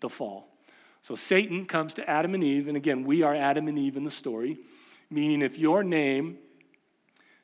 the 0.00 0.10
fall. 0.10 0.48
So, 1.00 1.14
Satan 1.14 1.64
comes 1.64 1.94
to 1.94 2.08
Adam 2.08 2.34
and 2.34 2.44
Eve. 2.44 2.68
And 2.68 2.76
again, 2.76 3.04
we 3.04 3.22
are 3.22 3.34
Adam 3.34 3.68
and 3.68 3.78
Eve 3.78 3.96
in 3.96 4.04
the 4.04 4.10
story, 4.10 4.58
meaning 5.08 5.40
if 5.40 5.56
your 5.56 5.82
name 5.82 6.36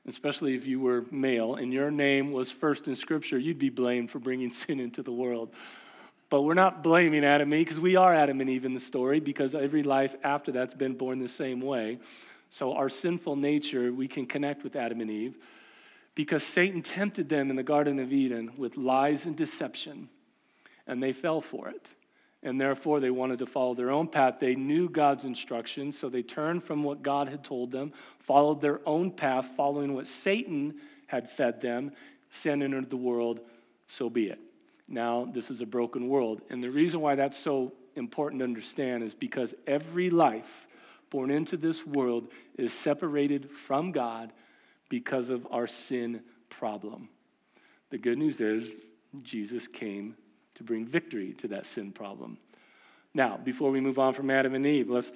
especially 0.09 0.55
if 0.55 0.67
you 0.67 0.81
were 0.81 1.05
male, 1.11 1.55
and 1.55 1.73
your 1.73 1.91
name 1.91 2.33
was 2.33 2.51
first 2.51 2.89
in 2.89 2.97
Scripture, 2.97 3.39
you'd 3.39 3.59
be 3.59 3.71
blamed 3.71 4.11
for 4.11 4.19
bringing 4.19 4.53
sin 4.67 4.81
into 4.81 5.03
the 5.03 5.13
world. 5.13 5.51
But 6.31 6.43
we're 6.43 6.55
not 6.55 6.83
blaming 6.83 7.25
Adam 7.25 7.53
and 7.53 7.61
Eve 7.61 7.67
because 7.67 7.81
we 7.81 7.97
are 7.97 8.15
Adam 8.15 8.41
and 8.41 8.51
Eve 8.51 8.65
in 8.65 8.75
the 8.75 8.81
story 8.81 9.21
because 9.21 9.55
every 9.55 9.83
life 9.83 10.15
after 10.25 10.53
that's 10.53 10.75
been 10.75 10.95
born 10.95 11.21
the 11.21 11.29
same 11.29 11.61
way. 11.61 11.99
So, 12.51 12.73
our 12.73 12.89
sinful 12.89 13.37
nature, 13.37 13.93
we 13.93 14.09
can 14.09 14.27
connect 14.27 14.65
with 14.65 14.77
Adam 14.77 15.01
and 15.01 15.11
Eve 15.11 15.37
because 16.15 16.45
Satan 16.45 16.83
tempted 16.83 17.29
them 17.29 17.51
in 17.51 17.57
the 17.57 17.63
Garden 17.63 17.99
of 17.99 18.13
Eden 18.13 18.53
with 18.57 18.77
lies 18.77 19.25
and 19.27 19.37
deception, 19.37 20.09
and 20.87 21.03
they 21.03 21.13
fell 21.13 21.41
for 21.41 21.69
it. 21.69 21.87
And 22.45 22.61
therefore 22.61 23.01
they 23.01 23.11
wanted 23.11 23.39
to 23.39 23.47
follow 23.47 23.75
their 23.75 23.91
own 23.91 24.07
path. 24.07 24.37
They 24.39 24.55
knew 24.55 24.89
God's 24.89 25.25
instructions, 25.25 25.99
so 25.99 26.09
they 26.09 26.23
turned 26.23 26.63
from 26.63 26.85
what 26.85 27.03
God 27.03 27.29
had 27.29 27.43
told 27.43 27.73
them, 27.73 27.93
followed 28.21 28.61
their 28.61 28.81
own 28.87 29.11
path, 29.11 29.47
following 29.57 29.95
what 29.95 30.07
Satan 30.07 30.75
had 31.07 31.31
fed 31.31 31.61
them. 31.61 31.93
Sin 32.31 32.63
entered 32.63 32.91
the 32.91 32.97
world, 32.97 33.41
so 33.89 34.11
be 34.11 34.27
it. 34.27 34.39
Now, 34.87 35.27
this 35.33 35.51
is 35.51 35.63
a 35.63 35.67
broken 35.67 36.09
world. 36.09 36.43
And 36.51 36.63
the 36.63 36.71
reason 36.71 37.01
why 37.01 37.15
that's 37.15 37.39
so 37.39 37.73
important 37.97 38.41
to 38.41 38.45
understand 38.45 39.03
is 39.03 39.15
because 39.15 39.55
every 39.67 40.11
life 40.11 40.67
born 41.11 41.31
into 41.31 41.57
this 41.57 41.87
world 41.87 42.29
is 42.59 42.73
separated 42.73 43.49
from 43.67 43.93
God 43.93 44.33
because 44.91 45.31
of 45.31 45.47
our 45.51 45.67
sin 45.67 46.21
problem. 46.51 47.09
The 47.91 47.99
good 47.99 48.19
news 48.19 48.41
is 48.41 48.69
Jesus 49.23 49.67
came 49.67 50.17
to 50.57 50.63
bring 50.63 50.87
victory 50.87 51.35
to 51.35 51.49
that 51.49 51.67
sin 51.67 51.93
problem. 51.93 52.39
Now, 53.15 53.37
before 53.37 53.71
we 53.71 53.81
move 53.81 53.99
on 53.99 54.15
from 54.15 54.31
Adam 54.31 54.55
and 54.55 54.67
Eve, 54.67 54.91
let's 54.91 55.13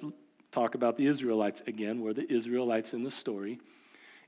talk 0.51 0.75
about 0.75 0.97
the 0.97 1.07
Israelites 1.07 1.61
again. 1.67 2.01
We're 2.01 2.13
the 2.13 2.31
Israelites 2.31 2.93
in 2.93 3.03
the 3.03 3.11
story. 3.11 3.59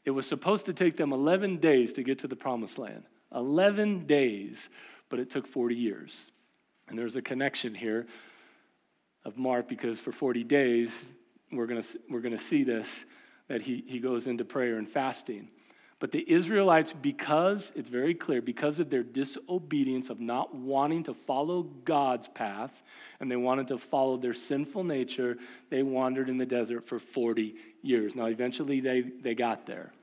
It 0.04 0.12
was 0.12 0.26
supposed 0.26 0.65
to 0.65 0.74
take 0.74 0.97
them 0.97 1.13
11 1.13 1.58
days 1.58 1.93
to 1.93 2.04
get 2.04 2.19
to 2.19 2.28
the 2.28 2.36
promised 2.36 2.78
land. 2.78 3.04
11 3.34 4.06
days, 4.08 4.58
but 5.10 5.19
it 5.19 5.30
took 5.30 5.47
40 5.47 5.76
years. 5.76 6.13
And 6.88 6.97
there's 6.97 7.15
a 7.15 7.21
connection 7.21 7.74
here 7.74 8.08
of 9.24 9.38
Mark 9.38 9.69
because 9.69 10.00
for 10.00 10.12
40 10.12 10.43
days, 10.43 10.89
we're 11.52 11.67
going 11.67 11.84
we're 12.10 12.21
to 12.21 12.38
see 12.38 12.63
this, 12.63 12.88
that 13.47 13.62
he, 13.62 13.84
he 13.88 14.00
goes 14.00 14.28
into 14.28 14.43
prayer 14.43 14.78
and 14.78 14.89
fasting. 14.89 15.50
But 16.01 16.11
the 16.11 16.25
Israelites, 16.27 16.91
because 16.99 17.71
it's 17.75 17.87
very 17.87 18.15
clear, 18.15 18.41
because 18.41 18.79
of 18.79 18.89
their 18.89 19.03
disobedience 19.03 20.09
of 20.09 20.19
not 20.19 20.53
wanting 20.53 21.03
to 21.03 21.13
follow 21.13 21.61
God's 21.85 22.27
path 22.33 22.71
and 23.19 23.29
they 23.29 23.35
wanted 23.35 23.67
to 23.67 23.77
follow 23.77 24.17
their 24.17 24.33
sinful 24.33 24.83
nature, 24.83 25.37
they 25.69 25.83
wandered 25.83 26.27
in 26.27 26.39
the 26.39 26.45
desert 26.45 26.87
for 26.87 26.97
40 26.97 27.53
years. 27.83 28.15
Now, 28.15 28.25
eventually 28.25 28.81
they, 28.81 29.01
they 29.01 29.35
got 29.35 29.67
there. 29.67 29.93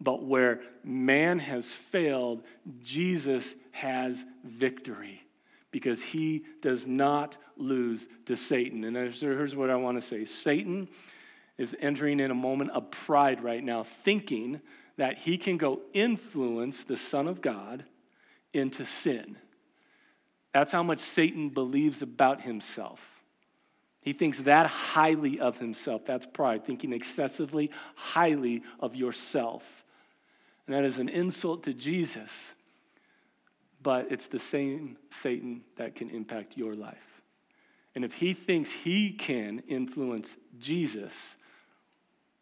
But 0.00 0.22
where 0.22 0.60
man 0.84 1.40
has 1.40 1.66
failed, 1.90 2.44
Jesus 2.84 3.56
has 3.72 4.16
victory 4.44 5.20
because 5.72 6.00
he 6.00 6.44
does 6.62 6.86
not 6.86 7.36
lose 7.56 8.06
to 8.26 8.36
Satan. 8.36 8.84
And 8.84 8.96
here's 8.96 9.56
what 9.56 9.68
I 9.68 9.74
want 9.74 10.00
to 10.00 10.08
say 10.08 10.24
Satan 10.26 10.86
is 11.58 11.74
entering 11.80 12.20
in 12.20 12.30
a 12.30 12.34
moment 12.34 12.70
of 12.70 12.88
pride 12.92 13.42
right 13.42 13.64
now, 13.64 13.84
thinking 14.04 14.60
that 14.96 15.18
he 15.18 15.38
can 15.38 15.56
go 15.56 15.80
influence 15.92 16.84
the 16.84 16.96
Son 16.96 17.28
of 17.28 17.40
God 17.40 17.84
into 18.52 18.84
sin. 18.84 19.36
That's 20.52 20.72
how 20.72 20.82
much 20.82 20.98
Satan 20.98 21.48
believes 21.48 22.02
about 22.02 22.42
himself. 22.42 23.00
He 24.02 24.12
thinks 24.12 24.38
that 24.40 24.66
highly 24.66 25.38
of 25.40 25.58
himself. 25.58 26.02
That's 26.06 26.26
pride, 26.26 26.64
thinking 26.64 26.92
excessively 26.92 27.70
highly 27.94 28.62
of 28.80 28.94
yourself. 28.94 29.62
And 30.66 30.74
that 30.74 30.84
is 30.84 30.98
an 30.98 31.08
insult 31.08 31.64
to 31.64 31.74
Jesus. 31.74 32.30
But 33.82 34.10
it's 34.10 34.26
the 34.26 34.38
same 34.38 34.96
Satan 35.22 35.62
that 35.76 35.94
can 35.94 36.10
impact 36.10 36.56
your 36.56 36.74
life. 36.74 36.96
And 37.94 38.04
if 38.04 38.12
he 38.12 38.34
thinks 38.34 38.70
he 38.70 39.12
can 39.12 39.62
influence 39.68 40.28
Jesus, 40.58 41.12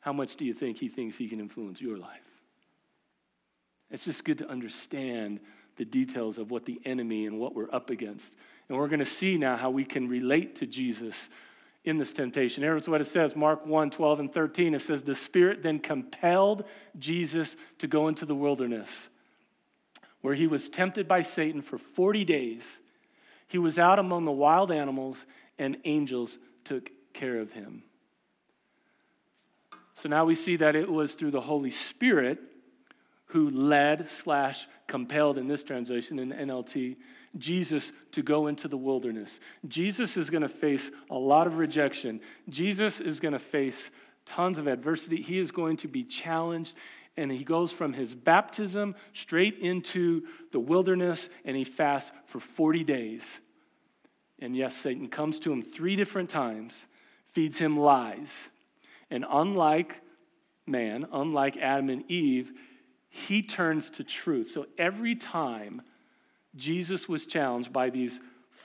how 0.01 0.13
much 0.13 0.37
do 0.37 0.45
you 0.45 0.55
think 0.55 0.79
he 0.79 0.89
thinks 0.89 1.17
he 1.17 1.29
can 1.29 1.41
influence 1.41 1.81
your 1.81 1.97
life? 1.97 2.28
It's 3.91 4.05
just 4.05 4.25
good 4.25 4.39
to 4.39 4.49
understand 4.49 5.41
the 5.77 5.85
details 5.85 6.39
of 6.39 6.51
what 6.51 6.67
the 6.67 6.81
enemy 6.85 7.27
and 7.27 7.39
what 7.39 7.55
we're 7.55 7.73
up 7.73 7.91
against. 7.91 8.35
And 8.69 8.77
we're 8.77 8.89
going 8.89 8.99
to 8.99 9.07
see 9.07 9.39
now 9.39 9.57
how 9.57 9.71
we 9.71 9.85
can 9.85 10.09
relate 10.09 10.57
to 10.57 10.67
Jesus 10.67 11.15
in 11.85 11.97
this 11.97 12.13
temptation. 12.13 12.63
Here's 12.63 12.89
what 12.89 13.01
it 13.01 13.07
says 13.07 13.35
Mark 13.35 13.65
1 13.65 13.91
12 13.91 14.21
and 14.21 14.33
13. 14.33 14.75
It 14.75 14.83
says, 14.83 15.03
The 15.03 15.15
Spirit 15.15 15.63
then 15.63 15.79
compelled 15.79 16.65
Jesus 16.99 17.57
to 17.79 17.87
go 17.87 18.09
into 18.09 18.27
the 18.27 18.35
wilderness, 18.35 18.91
where 20.21 20.35
he 20.35 20.47
was 20.47 20.69
tempted 20.69 21.09
by 21.09 21.23
Satan 21.23 21.63
for 21.63 21.79
40 21.79 22.25
days. 22.25 22.63
He 23.47 23.57
was 23.57 23.79
out 23.79 23.99
among 23.99 24.27
the 24.27 24.33
wild 24.33 24.71
animals, 24.71 25.17
and 25.59 25.79
angels 25.87 26.37
took 26.65 26.91
care 27.15 27.41
of 27.41 27.53
him. 27.53 27.83
So 29.95 30.09
now 30.09 30.27
we 30.27 30.35
see 30.35 30.57
that 30.57 30.77
it 30.77 30.91
was 30.91 31.15
through 31.15 31.31
the 31.31 31.41
Holy 31.41 31.71
Spirit 31.71 32.39
who 33.29 33.51
led 33.51 34.09
slash 34.23 34.67
compelled 34.87 35.39
in 35.39 35.49
this 35.49 35.63
translation 35.63 36.19
in 36.19 36.31
the 36.31 36.35
NLT 36.35 36.97
Jesus 37.37 37.93
to 38.13 38.23
go 38.23 38.47
into 38.47 38.69
the 38.69 38.77
wilderness. 38.77 39.39
Jesus 39.69 40.17
is 40.17 40.31
going 40.31 40.43
to 40.43 40.49
face 40.49 40.91
a 41.11 41.15
lot 41.15 41.47
of 41.47 41.59
rejection. 41.59 42.21
Jesus 42.49 43.01
is 43.01 43.21
going 43.21 43.33
to 43.33 43.39
face 43.39 43.91
tons 44.25 44.59
of 44.59 44.67
adversity. 44.67 45.23
He 45.23 45.39
is 45.39 45.51
going 45.51 45.77
to 45.79 45.89
be 45.89 46.05
challenged 46.05 46.75
and 47.17 47.31
he 47.31 47.45
goes 47.45 47.73
from 47.73 47.93
his 47.93 48.15
baptism 48.15 48.95
straight 49.13 49.59
into 49.59 50.23
the 50.53 50.61
wilderness 50.61 51.29
and 51.45 51.57
he 51.57 51.65
fasts 51.65 52.11
for 52.27 52.41
40 52.41 52.85
days. 52.85 53.23
And 54.39 54.57
yes, 54.57 54.77
Satan 54.77 55.09
comes 55.09 55.41
to 55.41 55.53
him 55.53 55.63
three 55.63 55.97
different 55.97 56.31
times, 56.31 56.75
feeds 57.35 57.59
him 57.59 57.79
lies. 57.79 58.31
And 59.11 59.25
unlike 59.29 60.01
man, 60.67 61.07
unlike 61.13 61.57
Adam 61.57 61.89
and 61.89 62.09
Eve, 62.11 62.53
he 63.09 63.43
turns 63.43 63.91
to 63.91 64.05
truth. 64.05 64.51
So 64.51 64.67
every 64.79 65.15
time 65.15 65.83
Jesus 66.57 67.09
was 67.09 67.27
challenged 67.27 67.73
by 67.73 67.91
these 67.91 68.19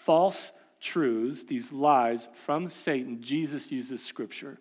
false 0.05 0.51
truths, 0.81 1.43
these 1.47 1.71
lies 1.71 2.27
from 2.45 2.69
Satan, 2.69 3.21
Jesus 3.21 3.71
uses 3.71 4.03
scripture. 4.03 4.59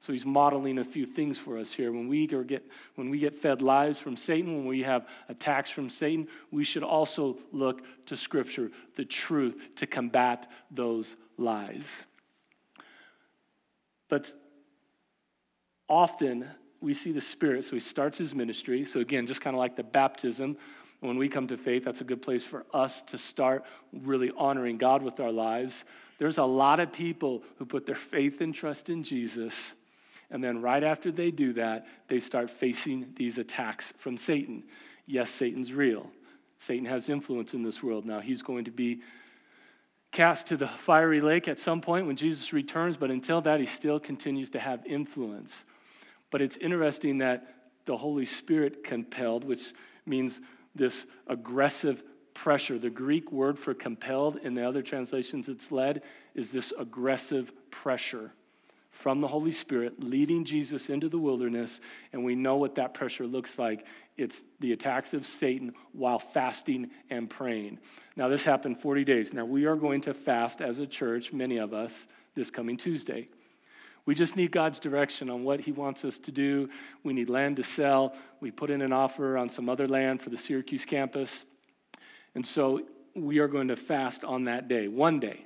So 0.00 0.12
he's 0.12 0.26
modeling 0.26 0.78
a 0.78 0.84
few 0.84 1.06
things 1.06 1.38
for 1.38 1.56
us 1.56 1.72
here. 1.72 1.92
When 1.92 2.08
we 2.08 2.26
get, 2.26 2.64
when 2.96 3.08
we 3.08 3.20
get 3.20 3.40
fed 3.40 3.62
lies 3.62 3.98
from 3.98 4.16
Satan, 4.16 4.56
when 4.56 4.66
we 4.66 4.82
have 4.82 5.06
attacks 5.28 5.70
from 5.70 5.88
Satan, 5.88 6.26
we 6.50 6.64
should 6.64 6.82
also 6.82 7.38
look 7.52 7.82
to 8.06 8.16
Scripture, 8.16 8.72
the 8.96 9.04
truth, 9.04 9.54
to 9.76 9.86
combat 9.86 10.50
those 10.72 11.06
lies. 11.38 11.84
But 14.08 14.32
often 15.88 16.48
we 16.82 16.94
see 16.94 17.12
the 17.12 17.20
Spirit. 17.20 17.64
So 17.64 17.72
he 17.72 17.80
starts 17.80 18.18
his 18.18 18.34
ministry. 18.34 18.84
So, 18.84 19.00
again, 19.00 19.26
just 19.26 19.40
kind 19.40 19.54
of 19.54 19.58
like 19.58 19.76
the 19.76 19.82
baptism, 19.82 20.56
when 21.00 21.16
we 21.16 21.28
come 21.28 21.46
to 21.48 21.56
faith, 21.56 21.84
that's 21.84 22.00
a 22.00 22.04
good 22.04 22.22
place 22.22 22.44
for 22.44 22.64
us 22.74 23.02
to 23.08 23.18
start 23.18 23.64
really 23.92 24.30
honoring 24.36 24.78
God 24.78 25.02
with 25.02 25.20
our 25.20 25.32
lives. 25.32 25.84
There's 26.18 26.38
a 26.38 26.44
lot 26.44 26.80
of 26.80 26.92
people 26.92 27.42
who 27.58 27.64
put 27.64 27.86
their 27.86 27.96
faith 27.96 28.40
and 28.40 28.54
trust 28.54 28.88
in 28.88 29.02
Jesus. 29.02 29.54
And 30.30 30.42
then, 30.42 30.62
right 30.62 30.82
after 30.82 31.10
they 31.10 31.30
do 31.30 31.52
that, 31.54 31.86
they 32.08 32.20
start 32.20 32.50
facing 32.50 33.12
these 33.16 33.38
attacks 33.38 33.92
from 33.98 34.16
Satan. 34.16 34.64
Yes, 35.06 35.30
Satan's 35.30 35.72
real. 35.72 36.10
Satan 36.58 36.84
has 36.86 37.08
influence 37.08 37.54
in 37.54 37.62
this 37.62 37.82
world. 37.82 38.06
Now, 38.06 38.20
he's 38.20 38.42
going 38.42 38.64
to 38.64 38.70
be 38.70 39.00
cast 40.12 40.46
to 40.48 40.56
the 40.56 40.68
fiery 40.86 41.20
lake 41.20 41.48
at 41.48 41.58
some 41.58 41.80
point 41.80 42.06
when 42.06 42.16
Jesus 42.16 42.52
returns, 42.52 42.96
but 42.96 43.10
until 43.10 43.40
that, 43.40 43.60
he 43.60 43.66
still 43.66 43.98
continues 43.98 44.50
to 44.50 44.60
have 44.60 44.84
influence. 44.86 45.52
But 46.32 46.42
it's 46.42 46.56
interesting 46.56 47.18
that 47.18 47.46
the 47.86 47.96
Holy 47.96 48.26
Spirit 48.26 48.82
compelled, 48.82 49.44
which 49.44 49.72
means 50.04 50.40
this 50.74 51.06
aggressive 51.28 52.02
pressure. 52.34 52.78
The 52.78 52.90
Greek 52.90 53.30
word 53.30 53.58
for 53.58 53.74
compelled 53.74 54.38
in 54.38 54.54
the 54.54 54.66
other 54.66 54.82
translations 54.82 55.48
it's 55.48 55.70
led 55.70 56.02
is 56.34 56.50
this 56.50 56.72
aggressive 56.76 57.52
pressure 57.70 58.32
from 58.90 59.20
the 59.20 59.28
Holy 59.28 59.52
Spirit 59.52 60.02
leading 60.02 60.44
Jesus 60.44 60.88
into 60.88 61.08
the 61.08 61.18
wilderness. 61.18 61.80
And 62.12 62.24
we 62.24 62.34
know 62.34 62.56
what 62.56 62.76
that 62.76 62.94
pressure 62.94 63.26
looks 63.26 63.58
like 63.58 63.84
it's 64.16 64.40
the 64.60 64.72
attacks 64.72 65.14
of 65.14 65.26
Satan 65.26 65.72
while 65.92 66.18
fasting 66.18 66.90
and 67.10 67.28
praying. 67.28 67.78
Now, 68.14 68.28
this 68.28 68.44
happened 68.44 68.80
40 68.80 69.04
days. 69.04 69.32
Now, 69.32 69.46
we 69.46 69.64
are 69.64 69.76
going 69.76 70.02
to 70.02 70.14
fast 70.14 70.60
as 70.60 70.78
a 70.78 70.86
church, 70.86 71.32
many 71.32 71.56
of 71.56 71.72
us, 71.72 71.92
this 72.34 72.50
coming 72.50 72.76
Tuesday. 72.76 73.28
We 74.04 74.14
just 74.14 74.34
need 74.34 74.50
God's 74.50 74.78
direction 74.78 75.30
on 75.30 75.44
what 75.44 75.60
He 75.60 75.72
wants 75.72 76.04
us 76.04 76.18
to 76.20 76.32
do. 76.32 76.68
We 77.04 77.12
need 77.12 77.30
land 77.30 77.56
to 77.56 77.62
sell. 77.62 78.14
We 78.40 78.50
put 78.50 78.70
in 78.70 78.82
an 78.82 78.92
offer 78.92 79.38
on 79.38 79.48
some 79.48 79.68
other 79.68 79.86
land 79.86 80.22
for 80.22 80.30
the 80.30 80.36
Syracuse 80.36 80.84
campus. 80.84 81.44
And 82.34 82.44
so 82.44 82.80
we 83.14 83.38
are 83.38 83.48
going 83.48 83.68
to 83.68 83.76
fast 83.76 84.24
on 84.24 84.44
that 84.44 84.68
day, 84.68 84.88
one 84.88 85.20
day. 85.20 85.44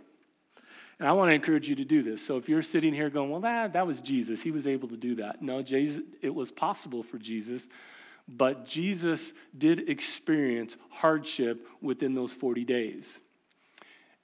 And 0.98 1.06
I 1.06 1.12
want 1.12 1.28
to 1.28 1.34
encourage 1.34 1.68
you 1.68 1.76
to 1.76 1.84
do 1.84 2.02
this. 2.02 2.24
So 2.24 2.38
if 2.38 2.48
you're 2.48 2.62
sitting 2.62 2.94
here 2.94 3.10
going, 3.10 3.30
well, 3.30 3.40
that, 3.40 3.74
that 3.74 3.86
was 3.86 4.00
Jesus, 4.00 4.40
he 4.40 4.50
was 4.50 4.66
able 4.66 4.88
to 4.88 4.96
do 4.96 5.16
that. 5.16 5.42
No, 5.42 5.62
Jesus, 5.62 6.02
it 6.22 6.34
was 6.34 6.50
possible 6.50 7.02
for 7.02 7.18
Jesus, 7.18 7.60
but 8.26 8.66
Jesus 8.66 9.34
did 9.58 9.90
experience 9.90 10.74
hardship 10.88 11.66
within 11.82 12.14
those 12.14 12.32
40 12.32 12.64
days. 12.64 13.18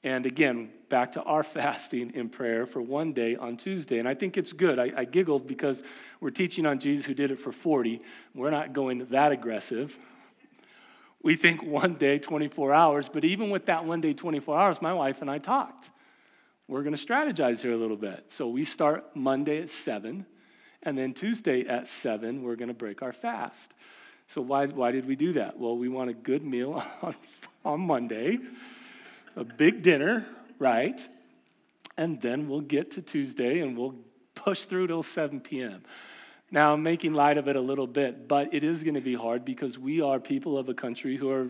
And 0.04 0.26
again, 0.26 0.70
back 0.88 1.12
to 1.12 1.22
our 1.22 1.42
fasting 1.54 2.12
in 2.14 2.28
prayer 2.28 2.66
for 2.66 2.82
one 2.82 3.12
day 3.12 3.36
on 3.36 3.56
Tuesday. 3.56 3.98
And 3.98 4.08
I 4.08 4.14
think 4.14 4.36
it's 4.36 4.52
good. 4.52 4.78
I, 4.78 4.92
I, 4.96 5.04
giggled 5.04 5.46
because 5.46 5.82
we're 6.20 6.30
teaching 6.30 6.66
on 6.66 6.80
Jesus 6.80 7.06
who 7.06 7.14
did 7.14 7.30
it 7.30 7.40
for 7.40 7.52
40. 7.52 8.00
We're 8.34 8.50
not 8.50 8.72
going 8.72 9.06
that 9.10 9.32
aggressive. 9.32 9.96
We 11.22 11.36
think 11.36 11.62
one 11.62 11.94
day, 11.94 12.18
24 12.18 12.74
hours. 12.74 13.08
But 13.08 13.24
even 13.24 13.50
with 13.50 13.66
that 13.66 13.84
one 13.84 14.00
day, 14.00 14.12
24 14.12 14.58
hours, 14.58 14.82
my 14.82 14.92
wife 14.92 15.20
and 15.20 15.30
I 15.30 15.38
talked. 15.38 15.88
we're 16.66 16.82
going 16.82 16.96
to 16.96 17.06
strategize 17.06 17.60
here 17.60 17.72
a 17.72 17.76
little 17.76 17.96
bit. 17.96 18.24
So 18.30 18.48
we 18.48 18.64
start 18.64 19.04
Monday 19.14 19.62
at 19.62 19.70
7, 19.70 20.26
and 20.82 20.98
then 20.98 21.14
Tuesday 21.14 21.66
at 21.66 21.86
7, 21.86 22.42
we're 22.42 22.56
going 22.56 22.68
to 22.68 22.74
break 22.74 23.02
our 23.02 23.12
fast. 23.12 23.72
So 24.34 24.40
why, 24.40 24.66
why 24.66 24.90
did 24.90 25.06
we 25.06 25.14
do 25.14 25.34
that? 25.34 25.58
Well, 25.58 25.76
we 25.76 25.88
want 25.88 26.10
a 26.10 26.14
good 26.14 26.44
meal 26.44 26.82
on, 27.02 27.14
on 27.64 27.80
Monday, 27.80 28.38
a 29.36 29.44
big 29.44 29.82
dinner, 29.82 30.26
right? 30.58 31.04
And 31.96 32.20
then 32.20 32.48
we'll 32.48 32.60
get 32.60 32.92
to 32.92 33.02
Tuesday 33.02 33.60
and 33.60 33.76
we'll 33.76 33.94
push 34.34 34.62
through 34.62 34.88
till 34.88 35.02
7 35.02 35.40
p.m. 35.40 35.82
Now, 36.50 36.74
I'm 36.74 36.82
making 36.82 37.14
light 37.14 37.38
of 37.38 37.48
it 37.48 37.56
a 37.56 37.60
little 37.60 37.86
bit, 37.86 38.28
but 38.28 38.52
it 38.52 38.62
is 38.62 38.82
going 38.82 38.94
to 38.94 39.00
be 39.00 39.14
hard 39.14 39.44
because 39.44 39.78
we 39.78 40.00
are 40.02 40.20
people 40.20 40.58
of 40.58 40.68
a 40.68 40.74
country 40.74 41.16
who 41.16 41.30
are 41.30 41.48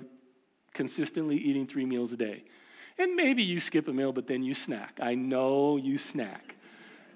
consistently 0.74 1.36
eating 1.36 1.66
three 1.66 1.84
meals 1.84 2.12
a 2.12 2.16
day. 2.16 2.44
And 2.98 3.16
maybe 3.16 3.42
you 3.42 3.58
skip 3.58 3.88
a 3.88 3.92
meal, 3.92 4.12
but 4.12 4.26
then 4.26 4.42
you 4.42 4.54
snack. 4.54 4.98
I 5.02 5.14
know 5.14 5.76
you 5.76 5.98
snack. 5.98 6.54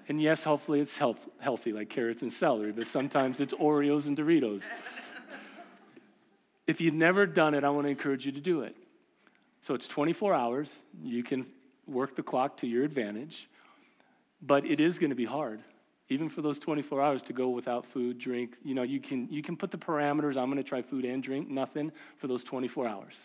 And 0.09 0.21
yes, 0.21 0.43
hopefully 0.43 0.79
it's 0.79 0.97
health, 0.97 1.19
healthy, 1.39 1.71
like 1.71 1.89
carrots 1.89 2.21
and 2.21 2.31
celery, 2.31 2.71
but 2.71 2.87
sometimes 2.87 3.39
it's 3.39 3.53
Oreos 3.53 4.05
and 4.05 4.17
Doritos. 4.17 4.61
if 6.65 6.81
you've 6.81 6.93
never 6.93 7.25
done 7.25 7.53
it, 7.53 7.63
I 7.63 7.69
want 7.69 7.85
to 7.85 7.89
encourage 7.89 8.25
you 8.25 8.31
to 8.31 8.41
do 8.41 8.61
it. 8.61 8.75
So 9.61 9.73
it's 9.73 9.87
24 9.87 10.33
hours. 10.33 10.71
You 11.03 11.23
can 11.23 11.45
work 11.87 12.15
the 12.15 12.23
clock 12.23 12.57
to 12.57 12.67
your 12.67 12.83
advantage, 12.83 13.49
but 14.41 14.65
it 14.65 14.79
is 14.79 14.99
going 14.99 15.09
to 15.09 15.15
be 15.15 15.25
hard. 15.25 15.61
Even 16.09 16.29
for 16.29 16.41
those 16.41 16.57
24 16.59 17.01
hours 17.01 17.21
to 17.23 17.33
go 17.33 17.49
without 17.49 17.85
food, 17.93 18.17
drink, 18.17 18.55
you 18.63 18.73
know, 18.73 18.83
you 18.83 18.99
can, 18.99 19.27
you 19.29 19.41
can 19.43 19.57
put 19.57 19.71
the 19.71 19.77
parameters, 19.77 20.37
I'm 20.37 20.49
going 20.49 20.57
to 20.57 20.63
try 20.63 20.81
food 20.81 21.03
and 21.03 21.21
drink, 21.21 21.49
nothing 21.49 21.91
for 22.17 22.27
those 22.27 22.43
24 22.45 22.87
hours 22.87 23.17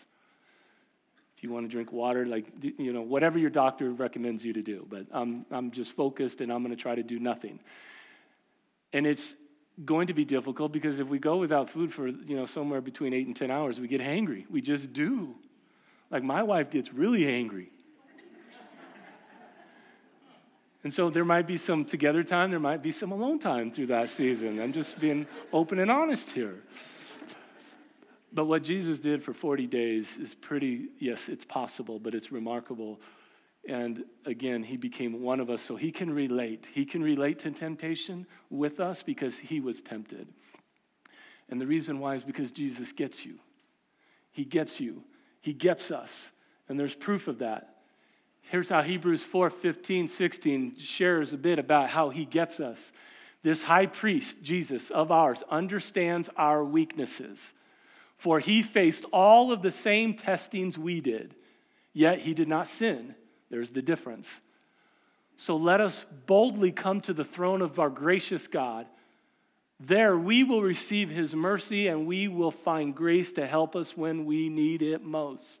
If 1.37 1.43
you 1.43 1.51
want 1.51 1.65
to 1.65 1.71
drink 1.71 1.93
water, 1.93 2.25
like, 2.25 2.45
you 2.61 2.91
know, 2.91 3.01
whatever 3.01 3.37
your 3.37 3.49
doctor 3.49 3.91
recommends 3.91 4.43
you 4.43 4.51
to 4.53 4.61
do. 4.61 4.85
But 4.89 5.05
I'm, 5.11 5.45
I'm 5.49 5.71
just 5.71 5.93
focused 5.93 6.41
and 6.41 6.51
I'm 6.51 6.61
going 6.61 6.75
to 6.75 6.81
try 6.81 6.95
to 6.95 7.03
do 7.03 7.19
nothing. 7.19 7.59
And 8.91 9.07
it's 9.07 9.35
going 9.85 10.07
to 10.07 10.13
be 10.13 10.25
difficult 10.25 10.71
because 10.71 10.99
if 10.99 11.07
we 11.07 11.19
go 11.19 11.37
without 11.37 11.69
food 11.69 11.93
for, 11.93 12.07
you 12.07 12.35
know, 12.35 12.45
somewhere 12.45 12.81
between 12.81 13.13
eight 13.13 13.27
and 13.27 13.35
10 13.35 13.49
hours, 13.49 13.79
we 13.79 13.87
get 13.87 14.01
hangry. 14.01 14.45
We 14.49 14.61
just 14.61 14.91
do. 14.91 15.35
Like, 16.13 16.21
my 16.21 16.43
wife 16.43 16.69
gets 16.69 16.93
really 16.93 17.27
angry. 17.27 17.71
And 20.83 20.93
so 20.93 21.09
there 21.09 21.25
might 21.25 21.47
be 21.47 21.57
some 21.57 21.85
together 21.85 22.23
time, 22.23 22.51
there 22.51 22.59
might 22.59 22.83
be 22.83 22.91
some 22.91 23.11
alone 23.11 23.39
time 23.39 23.71
through 23.71 23.87
that 23.87 24.11
season. 24.11 24.61
I'm 24.61 24.73
just 24.73 24.99
being 24.99 25.25
open 25.51 25.79
and 25.79 25.89
honest 25.89 26.29
here. 26.29 26.61
But 28.31 28.45
what 28.45 28.63
Jesus 28.63 28.99
did 28.99 29.23
for 29.23 29.33
40 29.33 29.65
days 29.65 30.07
is 30.21 30.35
pretty, 30.35 30.89
yes, 30.99 31.29
it's 31.29 31.45
possible, 31.45 31.97
but 31.97 32.13
it's 32.13 32.31
remarkable. 32.31 32.99
And 33.67 34.03
again, 34.25 34.61
he 34.61 34.77
became 34.77 35.21
one 35.23 35.39
of 35.39 35.49
us 35.49 35.63
so 35.67 35.75
he 35.75 35.91
can 35.91 36.13
relate. 36.13 36.67
He 36.73 36.85
can 36.85 37.01
relate 37.01 37.39
to 37.39 37.51
temptation 37.51 38.27
with 38.51 38.79
us 38.79 39.01
because 39.01 39.35
he 39.35 39.61
was 39.61 39.81
tempted. 39.81 40.27
And 41.49 41.59
the 41.59 41.67
reason 41.67 41.99
why 41.99 42.13
is 42.15 42.23
because 42.23 42.51
Jesus 42.51 42.91
gets 42.91 43.25
you. 43.25 43.39
He 44.31 44.45
gets 44.45 44.79
you. 44.79 45.03
He 45.43 45.53
gets 45.53 45.91
us. 45.91 46.09
And 46.67 46.79
there's 46.79 46.95
proof 46.95 47.27
of 47.27 47.39
that. 47.39 47.75
Here's 48.49 48.69
how 48.69 48.81
Hebrews 48.81 49.21
4 49.21 49.51
15, 49.51 50.07
16 50.07 50.77
shares 50.79 51.31
a 51.31 51.37
bit 51.37 51.59
about 51.59 51.89
how 51.89 52.09
he 52.09 52.25
gets 52.25 52.59
us. 52.59 52.79
This 53.43 53.61
high 53.61 53.85
priest, 53.85 54.37
Jesus, 54.41 54.89
of 54.89 55.11
ours, 55.11 55.43
understands 55.51 56.29
our 56.35 56.63
weaknesses 56.63 57.53
for 58.23 58.39
he 58.39 58.63
faced 58.63 59.03
all 59.11 59.51
of 59.51 59.61
the 59.61 59.71
same 59.73 60.13
testings 60.13 60.77
we 60.77 61.01
did, 61.01 61.35
yet 61.91 62.19
he 62.19 62.33
did 62.33 62.47
not 62.47 62.69
sin. 62.69 63.15
There's 63.49 63.69
the 63.69 63.81
difference. 63.81 64.29
So 65.35 65.57
let 65.57 65.81
us 65.81 66.05
boldly 66.25 66.71
come 66.71 67.01
to 67.01 67.13
the 67.13 67.25
throne 67.25 67.61
of 67.61 67.79
our 67.79 67.89
gracious 67.89 68.47
God. 68.47 68.87
There 69.79 70.17
we 70.17 70.43
will 70.43 70.61
receive 70.61 71.09
his 71.09 71.35
mercy 71.35 71.87
and 71.87 72.07
we 72.07 72.27
will 72.27 72.51
find 72.51 72.95
grace 72.95 73.33
to 73.33 73.45
help 73.45 73.75
us 73.75 73.97
when 73.97 74.25
we 74.25 74.49
need 74.49 74.81
it 74.81 75.03
most. 75.03 75.59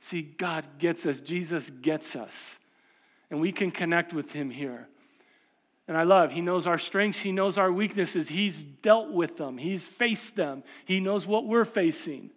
See, 0.00 0.22
God 0.22 0.64
gets 0.78 1.06
us, 1.06 1.20
Jesus 1.20 1.70
gets 1.82 2.14
us, 2.14 2.32
and 3.30 3.40
we 3.40 3.52
can 3.52 3.70
connect 3.70 4.12
with 4.12 4.30
him 4.30 4.50
here. 4.50 4.86
And 5.88 5.96
I 5.96 6.02
love, 6.02 6.30
he 6.30 6.42
knows 6.42 6.66
our 6.66 6.78
strengths, 6.78 7.18
he 7.18 7.32
knows 7.32 7.56
our 7.56 7.72
weaknesses, 7.72 8.28
he's 8.28 8.62
dealt 8.82 9.10
with 9.10 9.38
them, 9.38 9.56
he's 9.56 9.88
faced 9.88 10.36
them, 10.36 10.62
he 10.84 11.00
knows 11.00 11.26
what 11.26 11.46
we're 11.46 11.64
facing. 11.64 12.30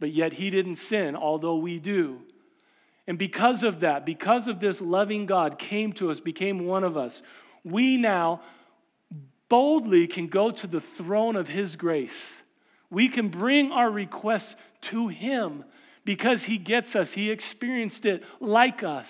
But 0.00 0.12
yet 0.12 0.32
he 0.32 0.50
didn't 0.50 0.76
sin, 0.76 1.16
although 1.16 1.56
we 1.56 1.78
do. 1.78 2.20
And 3.06 3.16
because 3.16 3.62
of 3.62 3.80
that, 3.80 4.04
because 4.04 4.48
of 4.48 4.60
this 4.60 4.80
loving 4.80 5.26
God 5.26 5.58
came 5.58 5.92
to 5.94 6.10
us, 6.10 6.20
became 6.20 6.66
one 6.66 6.84
of 6.84 6.96
us, 6.96 7.22
we 7.64 7.96
now 7.96 8.42
boldly 9.48 10.06
can 10.06 10.28
go 10.28 10.50
to 10.50 10.66
the 10.66 10.80
throne 10.80 11.36
of 11.36 11.48
his 11.48 11.76
grace. 11.76 12.32
We 12.90 13.08
can 13.08 13.28
bring 13.28 13.72
our 13.72 13.90
requests 13.90 14.56
to 14.82 15.08
him 15.08 15.64
because 16.04 16.42
he 16.42 16.56
gets 16.56 16.96
us, 16.96 17.12
he 17.12 17.30
experienced 17.30 18.06
it 18.06 18.24
like 18.40 18.82
us. 18.82 19.08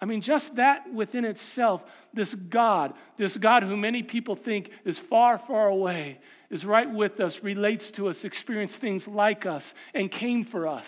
I 0.00 0.06
mean, 0.06 0.20
just 0.20 0.54
that 0.56 0.92
within 0.92 1.24
itself, 1.24 1.82
this 2.12 2.34
God, 2.34 2.92
this 3.16 3.36
God 3.36 3.62
who 3.62 3.76
many 3.76 4.02
people 4.02 4.36
think 4.36 4.70
is 4.84 4.98
far, 4.98 5.38
far 5.38 5.68
away, 5.68 6.18
is 6.50 6.64
right 6.64 6.90
with 6.90 7.20
us, 7.20 7.42
relates 7.42 7.90
to 7.92 8.08
us, 8.08 8.22
experienced 8.24 8.76
things 8.76 9.08
like 9.08 9.46
us, 9.46 9.72
and 9.94 10.10
came 10.10 10.44
for 10.44 10.68
us. 10.68 10.84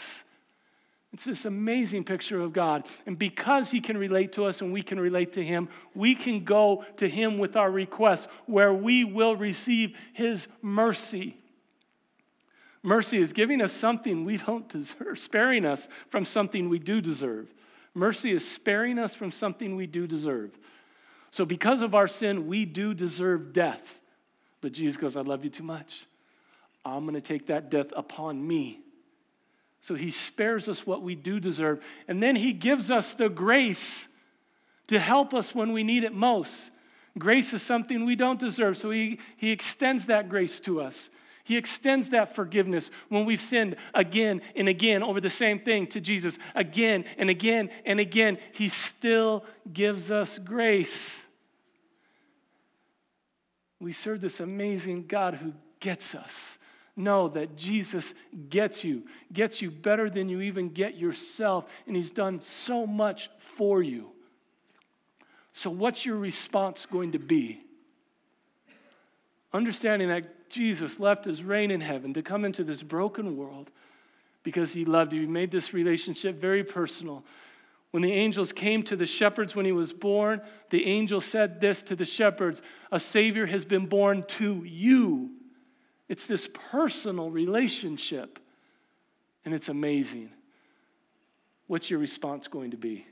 It's 1.13 1.25
this 1.25 1.45
amazing 1.45 2.05
picture 2.05 2.41
of 2.41 2.53
God. 2.53 2.85
And 3.07 3.19
because 3.19 3.71
He 3.71 3.81
can 3.81 3.97
relate 3.97 4.33
to 4.35 4.45
us 4.45 4.61
and 4.61 4.73
we 4.73 4.83
can 4.83 5.01
relate 5.01 5.35
to 5.35 5.45
Him, 5.45 5.69
we 5.95 6.15
can 6.15 6.45
go 6.45 6.85
to 6.99 7.09
Him 7.09 7.39
with 7.39 7.57
our 7.57 7.71
requests 7.71 8.27
where 8.47 8.73
we 8.73 9.05
will 9.05 9.37
receive 9.37 9.97
His 10.13 10.47
mercy. 10.61 11.37
Mercy 12.83 13.19
is 13.19 13.33
giving 13.33 13.61
us 13.61 13.73
something 13.73 14.25
we 14.25 14.37
don't 14.37 14.69
deserve, 14.73 15.19
sparing 15.19 15.65
us 15.65 15.89
from 16.11 16.25
something 16.25 16.69
we 16.69 16.79
do 16.79 17.01
deserve. 17.01 17.49
Mercy 17.95 18.31
is 18.31 18.49
sparing 18.49 18.99
us 18.99 19.15
from 19.15 19.33
something 19.33 19.75
we 19.75 19.87
do 19.87 20.07
deserve. 20.07 20.51
So, 21.31 21.45
because 21.45 21.83
of 21.83 21.95
our 21.95 22.09
sin, 22.09 22.47
we 22.47 22.65
do 22.65 22.95
deserve 22.95 23.53
death. 23.53 23.83
But 24.61 24.73
Jesus 24.73 24.97
goes, 24.97 25.17
I 25.17 25.23
love 25.23 25.45
you 25.45 25.51
too 25.51 25.63
much. 25.63 26.07
I'm 26.85 27.05
going 27.05 27.15
to 27.15 27.21
take 27.21 27.47
that 27.49 27.71
death 27.71 27.89
upon 27.97 28.47
me. 28.47 28.81
So, 29.87 29.95
he 29.95 30.11
spares 30.11 30.69
us 30.69 30.87
what 30.87 31.03
we 31.03 31.15
do 31.15 31.39
deserve. 31.39 31.81
And 32.09 32.23
then 32.23 32.37
he 32.37 32.53
gives 32.53 32.91
us 32.91 33.15
the 33.15 33.29
grace 33.29 34.09
to 34.89 34.99
help 34.99 35.33
us 35.33 35.55
when 35.55 35.73
we 35.73 35.85
need 35.85 36.05
it 36.05 36.13
most. 36.13 36.55
Grace 37.19 37.53
is 37.53 37.63
something 37.63 38.05
we 38.05 38.17
don't 38.17 38.39
deserve, 38.39 38.77
so 38.77 38.91
he, 38.91 39.19
he 39.37 39.51
extends 39.51 40.07
that 40.07 40.29
grace 40.29 40.61
to 40.61 40.81
us. 40.81 41.09
He 41.45 41.57
extends 41.57 42.11
that 42.11 42.35
forgiveness 42.35 42.91
when 43.09 43.25
we've 43.25 43.41
sinned 43.41 43.77
again 43.95 44.43
and 44.57 44.69
again 44.69 45.05
over 45.05 45.21
the 45.21 45.31
same 45.31 45.61
thing 45.61 45.87
to 45.89 46.01
Jesus 46.01 46.37
again 46.57 47.05
and 47.17 47.31
again 47.31 47.71
and 47.85 48.01
again. 48.01 48.39
He 48.53 48.69
still 48.69 49.45
gives 49.73 50.11
us 50.11 50.39
grace. 50.45 50.99
We 53.81 53.93
serve 53.93 54.21
this 54.21 54.41
amazing 54.41 55.07
God 55.07 55.35
who 55.35 55.53
gets 55.79 56.17
us. 56.17 56.33
Know 56.97 57.29
that 57.29 57.57
Jesus 57.57 58.15
gets 58.49 58.83
you, 58.83 59.03
gets 59.33 59.61
you 59.61 59.71
better 59.71 60.09
than 60.09 60.29
you 60.29 60.41
even 60.41 60.71
get 60.71 60.97
yourself, 60.97 61.67
and 61.87 61.95
He's 61.95 62.11
done 62.11 62.41
so 62.41 62.87
much 62.87 63.29
for 63.57 63.83
you. 63.83 64.09
So, 65.53 65.71
what's 65.71 66.05
your 66.05 66.17
response 66.17 66.87
going 66.91 67.13
to 67.13 67.19
be? 67.19 67.61
Understanding 69.53 70.09
that 70.09 70.51
Jesus 70.51 70.99
left 70.99 71.25
his 71.25 71.43
reign 71.43 71.71
in 71.71 71.81
heaven 71.81 72.15
to 72.15 72.23
come 72.23 72.45
into 72.45 72.63
this 72.63 72.83
broken 72.83 73.37
world 73.37 73.71
because 74.43 74.73
he 74.73 74.85
loved 74.85 75.13
you. 75.13 75.23
He 75.23 75.27
made 75.27 75.51
this 75.51 75.73
relationship 75.73 76.41
very 76.41 76.63
personal. 76.63 77.25
When 77.91 78.03
the 78.03 78.13
angels 78.13 78.53
came 78.53 78.83
to 78.85 78.97
the 78.97 79.07
shepherds 79.07 79.55
when 79.55 79.65
he 79.65 79.73
was 79.73 79.93
born, 79.93 80.43
the 80.71 80.85
angel 80.85 81.21
said 81.21 81.61
this 81.61 81.83
to 81.83 81.97
the 81.97 82.05
shepherds 82.05 82.61
A 82.93 83.01
Savior 83.01 83.47
has 83.47 83.65
been 83.65 83.87
born 83.87 84.25
to 84.29 84.63
you. 84.65 85.31
It's 86.09 86.27
this 86.27 86.49
personal 86.71 87.31
relationship, 87.31 88.39
and 89.45 89.55
it's 89.55 89.69
amazing. 89.69 90.31
What's 91.67 91.91
your 91.91 91.99
response 91.99 92.49
going 92.49 92.71
to 92.71 92.77
be? 92.77 93.07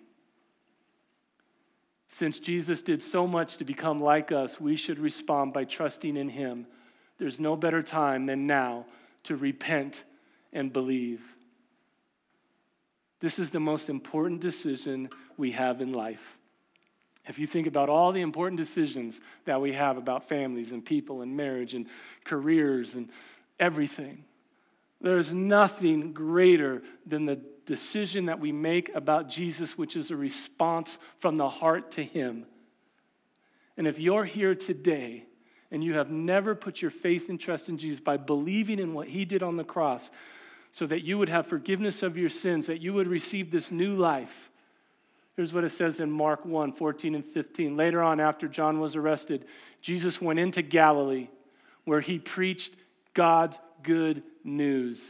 Since 2.19 2.39
Jesus 2.39 2.83
did 2.83 3.03
so 3.03 3.27
much 3.27 3.57
to 3.57 3.65
become 3.65 4.01
like 4.01 4.31
us, 4.31 4.61
we 4.61 4.77
should 4.77 5.01
respond 5.01 5.53
by 5.53 5.65
trusting 5.65 6.17
in 6.17 6.29
him 6.29 6.67
there's 7.19 7.39
no 7.39 7.57
better 7.57 7.83
time 7.83 8.27
than 8.27 8.47
now 8.47 8.87
to 9.25 9.37
repent 9.37 10.05
and 10.53 10.73
believe. 10.73 11.23
This 13.21 13.39
is 13.39 13.51
the 13.51 13.61
most 13.61 13.89
important 13.89 14.41
decision 14.41 15.09
we 15.37 15.53
have 15.53 15.81
in 15.81 15.93
life. 15.93 16.21
If 17.27 17.39
you 17.39 17.47
think 17.47 17.67
about 17.67 17.89
all 17.89 18.13
the 18.13 18.21
important 18.21 18.59
decisions 18.59 19.19
that 19.47 19.61
we 19.61 19.73
have 19.73 19.97
about 19.97 20.29
families 20.29 20.73
and 20.73 20.85
people 20.85 21.23
and 21.23 21.37
marriage 21.37 21.75
and 21.75 21.87
careers 22.25 22.95
and 22.95 23.09
everything, 23.59 24.25
There 25.05 25.19
is 25.19 25.35
nothing 25.35 26.15
greater 26.15 26.83
than 27.07 27.27
the 27.27 27.39
decision 27.67 28.27
that 28.27 28.41
we 28.41 28.53
make 28.53 28.91
about 28.95 29.29
Jesus, 29.29 29.77
which 29.77 29.97
is 29.97 30.11
a 30.11 30.17
response 30.17 30.99
from 31.21 31.37
the 31.37 31.49
heart 31.49 31.93
to 31.93 32.03
Him. 32.03 32.47
And 33.77 33.87
if 33.87 33.99
you're 33.99 34.25
here 34.25 34.55
today 34.55 35.27
and 35.71 35.85
you 35.85 35.93
have 35.95 36.11
never 36.11 36.55
put 36.55 36.81
your 36.81 36.91
faith 36.91 37.29
and 37.29 37.39
trust 37.39 37.69
in 37.69 37.77
Jesus 37.77 38.01
by 38.01 38.17
believing 38.17 38.79
in 38.79 38.95
what 38.95 39.09
He 39.09 39.27
did 39.27 39.43
on 39.43 39.59
the 39.59 39.65
cross, 39.65 40.11
so 40.73 40.87
that 40.87 41.05
you 41.05 41.19
would 41.19 41.29
have 41.29 41.49
forgiveness 41.49 42.03
of 42.03 42.17
your 42.17 42.31
sins, 42.31 42.67
that 42.67 42.81
you 42.81 42.95
would 42.95 43.07
receive 43.07 43.51
this 43.51 43.71
new 43.71 43.95
life. 43.95 44.51
Here's 45.37 45.53
what 45.53 45.65
it 45.65 45.73
says 45.73 46.01
in 46.01 46.11
Mark 46.11 46.45
1 46.45 46.73
14 46.73 47.15
and 47.15 47.25
15. 47.25 47.77
Later 47.77 48.03
on, 48.03 48.21
after 48.21 48.47
John 48.49 48.81
was 48.81 48.95
arrested, 48.97 49.47
Jesus 49.81 50.21
went 50.21 50.39
into 50.39 50.63
Galilee 50.63 51.29
where 51.85 52.01
he 52.01 52.19
preached 52.19 52.75
God's 53.15 53.59
good 53.83 54.23
news. 54.43 55.01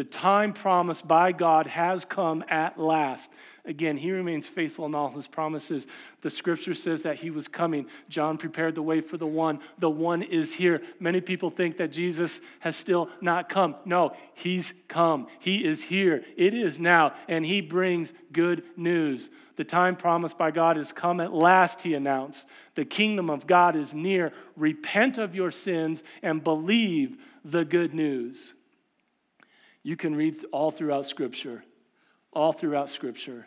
The 0.00 0.04
time 0.04 0.54
promised 0.54 1.06
by 1.06 1.32
God 1.32 1.66
has 1.66 2.06
come 2.06 2.42
at 2.48 2.80
last. 2.80 3.28
Again, 3.66 3.98
he 3.98 4.10
remains 4.12 4.46
faithful 4.46 4.86
in 4.86 4.94
all 4.94 5.10
his 5.10 5.26
promises. 5.26 5.86
The 6.22 6.30
scripture 6.30 6.72
says 6.72 7.02
that 7.02 7.18
he 7.18 7.28
was 7.28 7.48
coming. 7.48 7.84
John 8.08 8.38
prepared 8.38 8.76
the 8.76 8.82
way 8.82 9.02
for 9.02 9.18
the 9.18 9.26
one. 9.26 9.60
The 9.78 9.90
one 9.90 10.22
is 10.22 10.54
here. 10.54 10.80
Many 11.00 11.20
people 11.20 11.50
think 11.50 11.76
that 11.76 11.92
Jesus 11.92 12.40
has 12.60 12.76
still 12.76 13.10
not 13.20 13.50
come. 13.50 13.76
No, 13.84 14.16
he's 14.32 14.72
come. 14.88 15.26
He 15.38 15.66
is 15.66 15.82
here. 15.82 16.24
It 16.34 16.54
is 16.54 16.78
now, 16.78 17.12
and 17.28 17.44
he 17.44 17.60
brings 17.60 18.10
good 18.32 18.62
news. 18.78 19.28
The 19.56 19.64
time 19.64 19.96
promised 19.96 20.38
by 20.38 20.50
God 20.50 20.78
has 20.78 20.92
come 20.92 21.20
at 21.20 21.34
last, 21.34 21.82
he 21.82 21.92
announced. 21.92 22.46
The 22.74 22.86
kingdom 22.86 23.28
of 23.28 23.46
God 23.46 23.76
is 23.76 23.92
near. 23.92 24.32
Repent 24.56 25.18
of 25.18 25.34
your 25.34 25.50
sins 25.50 26.02
and 26.22 26.42
believe 26.42 27.18
the 27.44 27.66
good 27.66 27.92
news. 27.92 28.54
You 29.82 29.96
can 29.96 30.14
read 30.14 30.44
all 30.52 30.70
throughout 30.70 31.06
Scripture, 31.06 31.64
all 32.32 32.52
throughout 32.52 32.90
Scripture. 32.90 33.46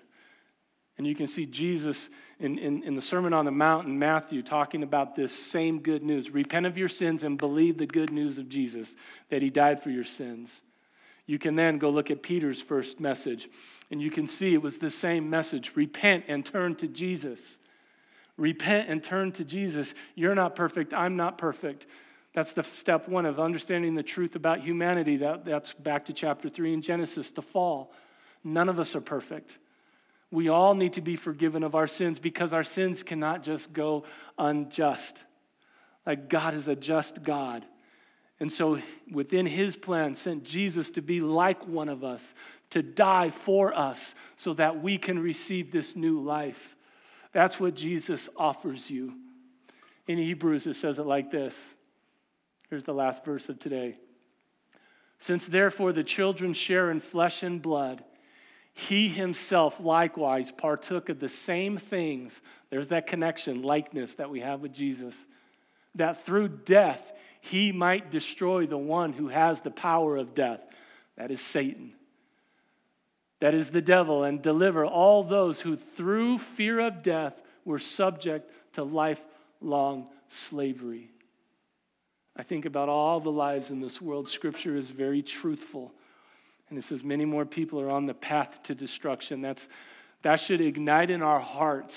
And 0.97 1.07
you 1.07 1.15
can 1.15 1.27
see 1.27 1.45
Jesus 1.45 2.09
in, 2.39 2.59
in, 2.59 2.83
in, 2.83 2.95
the 2.95 3.01
Sermon 3.01 3.33
on 3.33 3.45
the 3.45 3.51
Mount 3.51 3.87
in 3.87 3.97
Matthew 3.97 4.43
talking 4.43 4.83
about 4.83 5.15
this 5.15 5.33
same 5.33 5.79
good 5.79 6.03
news. 6.03 6.29
Repent 6.29 6.65
of 6.65 6.77
your 6.77 6.89
sins 6.89 7.23
and 7.23 7.37
believe 7.37 7.77
the 7.77 7.87
good 7.87 8.11
news 8.11 8.37
of 8.37 8.47
Jesus, 8.47 8.87
that 9.29 9.41
he 9.41 9.49
died 9.49 9.81
for 9.81 9.89
your 9.89 10.03
sins. 10.03 10.51
You 11.25 11.39
can 11.39 11.55
then 11.55 11.79
go 11.79 11.89
look 11.89 12.11
at 12.11 12.21
Peter's 12.21 12.61
first 12.61 12.99
message, 12.99 13.47
and 13.89 14.01
you 14.01 14.11
can 14.11 14.27
see 14.27 14.53
it 14.53 14.61
was 14.61 14.77
the 14.77 14.91
same 14.91 15.29
message 15.29 15.71
repent 15.75 16.25
and 16.27 16.45
turn 16.45 16.75
to 16.75 16.87
Jesus. 16.87 17.39
Repent 18.37 18.89
and 18.89 19.03
turn 19.03 19.31
to 19.33 19.45
Jesus. 19.45 19.93
You're 20.15 20.35
not 20.35 20.55
perfect. 20.55 20.93
I'm 20.93 21.15
not 21.15 21.37
perfect. 21.37 21.85
That's 22.33 22.53
the 22.53 22.63
step 22.73 23.07
one 23.07 23.25
of 23.25 23.39
understanding 23.39 23.93
the 23.95 24.03
truth 24.03 24.35
about 24.35 24.61
humanity. 24.61 25.17
That, 25.17 25.45
that's 25.45 25.73
back 25.73 26.05
to 26.05 26.13
chapter 26.13 26.49
three 26.49 26.73
in 26.73 26.81
Genesis, 26.81 27.29
the 27.31 27.41
fall. 27.41 27.91
None 28.43 28.69
of 28.69 28.79
us 28.79 28.95
are 28.95 29.01
perfect. 29.01 29.57
We 30.31 30.49
all 30.49 30.73
need 30.73 30.93
to 30.93 31.01
be 31.01 31.15
forgiven 31.15 31.63
of 31.63 31.75
our 31.75 31.87
sins 31.87 32.17
because 32.17 32.53
our 32.53 32.63
sins 32.63 33.03
cannot 33.03 33.43
just 33.43 33.71
go 33.71 34.05
unjust. 34.37 35.17
Like 36.07 36.27
God 36.27 36.55
is 36.55 36.67
a 36.67 36.75
just 36.75 37.21
God. 37.23 37.65
And 38.39 38.51
so, 38.51 38.79
within 39.11 39.45
his 39.45 39.75
plan, 39.75 40.15
sent 40.15 40.43
Jesus 40.43 40.89
to 40.91 41.01
be 41.01 41.21
like 41.21 41.65
one 41.67 41.87
of 41.87 42.03
us, 42.03 42.21
to 42.71 42.81
die 42.81 43.31
for 43.45 43.73
us, 43.73 44.15
so 44.35 44.55
that 44.55 44.81
we 44.81 44.97
can 44.97 45.19
receive 45.19 45.71
this 45.71 45.95
new 45.95 46.19
life. 46.19 46.59
That's 47.31 47.59
what 47.59 47.75
Jesus 47.75 48.27
offers 48.35 48.89
you. 48.89 49.13
In 50.07 50.17
Hebrews, 50.17 50.65
it 50.65 50.75
says 50.75 50.97
it 50.99 51.05
like 51.05 51.31
this 51.31 51.53
Here's 52.73 52.83
the 52.83 52.91
last 52.91 53.23
verse 53.23 53.49
of 53.49 53.59
today. 53.59 53.99
Since 55.19 55.45
therefore 55.45 55.93
the 55.93 56.03
children 56.03 56.55
share 56.55 56.89
in 56.89 57.01
flesh 57.01 57.43
and 57.43 57.61
blood, 57.61 58.03
he 58.73 59.09
himself 59.09 59.75
likewise 59.79 60.51
partook 60.57 61.09
of 61.09 61.19
the 61.19 61.29
same 61.29 61.77
things. 61.77 62.33
There's 62.71 62.87
that 62.87 63.05
connection, 63.05 63.61
likeness 63.61 64.15
that 64.15 64.31
we 64.31 64.39
have 64.39 64.61
with 64.61 64.73
Jesus. 64.73 65.13
That 65.93 66.25
through 66.25 66.47
death 66.47 66.99
he 67.41 67.71
might 67.71 68.09
destroy 68.09 68.65
the 68.65 68.75
one 68.75 69.13
who 69.13 69.27
has 69.27 69.61
the 69.61 69.69
power 69.69 70.17
of 70.17 70.33
death. 70.33 70.61
That 71.15 71.29
is 71.29 71.41
Satan. 71.41 71.93
That 73.39 73.53
is 73.53 73.69
the 73.69 73.81
devil, 73.81 74.23
and 74.23 74.41
deliver 74.41 74.83
all 74.83 75.23
those 75.23 75.59
who 75.59 75.77
through 75.95 76.39
fear 76.39 76.79
of 76.79 77.03
death 77.03 77.35
were 77.65 77.77
subject 77.77 78.49
to 78.73 78.83
lifelong 78.83 80.07
slavery. 80.29 81.12
I 82.35 82.43
think 82.43 82.65
about 82.65 82.89
all 82.89 83.19
the 83.19 83.31
lives 83.31 83.69
in 83.69 83.79
this 83.79 84.01
world. 84.01 84.27
Scripture 84.27 84.75
is 84.75 84.89
very 84.89 85.21
truthful. 85.21 85.91
And 86.69 86.79
it 86.79 86.83
says 86.85 87.03
many 87.03 87.25
more 87.25 87.45
people 87.45 87.79
are 87.79 87.89
on 87.89 88.05
the 88.05 88.13
path 88.13 88.63
to 88.63 88.73
destruction. 88.73 89.41
That's, 89.41 89.67
that 90.23 90.37
should 90.37 90.61
ignite 90.61 91.11
in 91.11 91.21
our 91.21 91.39
hearts 91.39 91.95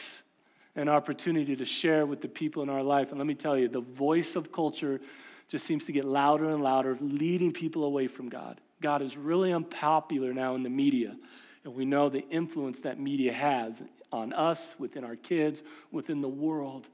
an 0.75 0.89
opportunity 0.91 1.57
to 1.57 1.65
share 1.65 2.05
with 2.05 2.21
the 2.21 2.29
people 2.29 2.63
in 2.63 2.69
our 2.69 2.83
life. 2.83 3.09
And 3.09 3.19
let 3.19 3.27
me 3.27 3.35
tell 3.35 3.57
you, 3.57 3.69
the 3.69 3.81
voice 3.81 4.37
of 4.37 4.53
culture 4.53 5.01
just 5.49 5.65
seems 5.65 5.87
to 5.87 5.93
get 5.93 6.05
louder 6.05 6.51
and 6.51 6.63
louder, 6.63 6.99
leading 7.01 7.53
people 7.53 7.85
away 7.85 8.09
from 8.09 8.29
God. 8.29 8.61
God 8.83 9.01
is 9.01 9.17
really 9.17 9.53
unpopular 9.53 10.35
now 10.35 10.55
in 10.55 10.63
the 10.63 10.69
media. 10.69 11.17
And 11.65 11.75
we 11.75 11.87
know 11.87 12.11
the 12.11 12.29
influence 12.29 12.81
that 12.81 13.01
media 13.01 13.33
has 13.33 13.73
on 14.13 14.33
us, 14.35 14.75
within 14.79 15.03
our 15.03 15.17
kids, 15.17 15.63
within 15.91 16.21
the 16.21 16.29
world. 16.29 16.87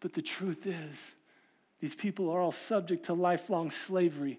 But 0.00 0.12
the 0.12 0.22
truth 0.22 0.66
is, 0.66 0.96
these 1.82 1.94
people 1.94 2.30
are 2.30 2.40
all 2.40 2.52
subject 2.52 3.06
to 3.06 3.12
lifelong 3.12 3.72
slavery 3.72 4.38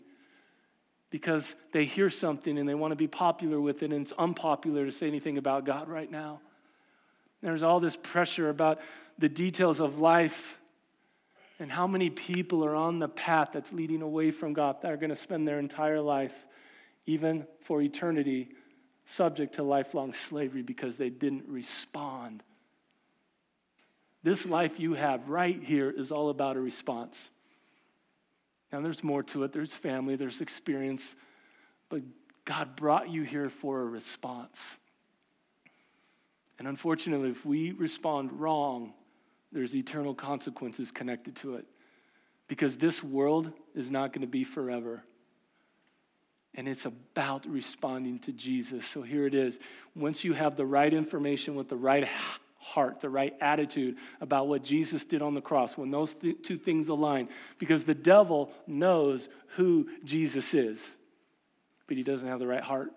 because 1.10 1.54
they 1.74 1.84
hear 1.84 2.10
something 2.10 2.58
and 2.58 2.68
they 2.68 2.74
want 2.74 2.94
to 2.94 2.96
be 2.96 3.06
popular 3.06 3.60
with 3.60 3.84
it, 3.84 3.92
and 3.92 4.02
it's 4.02 4.14
unpopular 4.18 4.86
to 4.86 4.92
say 4.94 5.08
anything 5.08 5.38
about 5.38 5.66
God 5.66 5.90
right 5.90 6.10
now. 6.10 6.40
There's 7.42 7.62
all 7.62 7.82
this 7.82 7.98
pressure 8.02 8.50
about 8.50 8.80
the 9.20 9.28
details 9.28 9.82
of 9.82 10.00
life 10.00 10.58
and 11.60 11.70
how 11.70 11.86
many 11.86 12.10
people 12.10 12.64
are 12.64 12.76
on 12.76 12.98
the 12.98 13.10
path 13.10 13.50
that's 13.54 13.72
leading 13.74 14.02
away 14.02 14.32
from 14.32 14.54
God 14.54 14.78
that 14.82 14.92
are 14.92 14.98
going 14.98 15.10
to 15.10 15.16
spend 15.16 15.46
their 15.46 15.60
entire 15.60 16.00
life, 16.00 16.34
even 17.06 17.46
for 17.66 17.82
eternity, 17.82 18.50
subject 19.06 19.56
to 19.56 19.64
lifelong 19.64 20.14
slavery 20.30 20.62
because 20.62 20.96
they 20.96 21.10
didn't 21.10 21.44
respond. 21.50 22.42
This 24.24 24.46
life 24.46 24.80
you 24.80 24.94
have 24.94 25.28
right 25.28 25.62
here 25.62 25.90
is 25.90 26.12
all 26.12 26.30
about 26.30 26.56
a 26.56 26.62
response. 26.62 27.18
Now, 28.72 28.82
there's 28.82 29.04
more 29.04 29.22
to 29.24 29.44
it. 29.44 29.54
There's 29.54 29.74
family, 29.74 30.16
there's 30.16 30.42
experience, 30.42 31.16
but 31.90 32.02
God 32.46 32.76
brought 32.76 33.10
you 33.10 33.24
here 33.24 33.50
for 33.50 33.82
a 33.82 33.86
response. 33.86 34.58
And 36.58 36.68
unfortunately, 36.68 37.30
if 37.30 37.46
we 37.46 37.72
respond 37.72 38.32
wrong, 38.40 38.94
there's 39.52 39.76
eternal 39.76 40.16
consequences 40.16 40.92
connected 40.92 41.36
to 41.38 41.56
it. 41.56 41.66
Because 42.48 42.78
this 42.78 43.04
world 43.04 43.52
is 43.76 43.92
not 43.92 44.12
going 44.12 44.22
to 44.22 44.28
be 44.28 44.44
forever. 44.44 45.04
And 46.56 46.68
it's 46.68 46.86
about 46.86 47.46
responding 47.48 48.20
to 48.20 48.32
Jesus. 48.32 48.86
So 48.88 49.02
here 49.02 49.26
it 49.26 49.34
is. 49.34 49.60
Once 49.96 50.24
you 50.24 50.34
have 50.34 50.56
the 50.56 50.66
right 50.66 50.94
information 50.94 51.56
with 51.56 51.70
the 51.70 51.76
right 51.76 52.04
heart, 52.64 53.02
the 53.02 53.10
right 53.10 53.34
attitude 53.42 53.98
about 54.22 54.48
what 54.48 54.64
Jesus 54.64 55.04
did 55.06 55.22
on 55.22 55.34
the 55.34 55.42
cross, 55.42 55.78
when 55.78 55.92
those 55.92 56.14
th- 56.22 56.38
two 56.44 56.58
things 56.58 56.88
align, 56.88 57.28
because 57.60 57.84
the 57.84 57.94
devil 57.94 58.52
knows 58.66 59.28
who 59.58 59.88
Jesus 60.04 60.54
is, 60.54 60.80
but 61.88 61.98
he 61.98 62.04
doesn't 62.04 62.28
have 62.28 62.40
the 62.40 62.48
right 62.48 62.64
heart. 62.64 62.92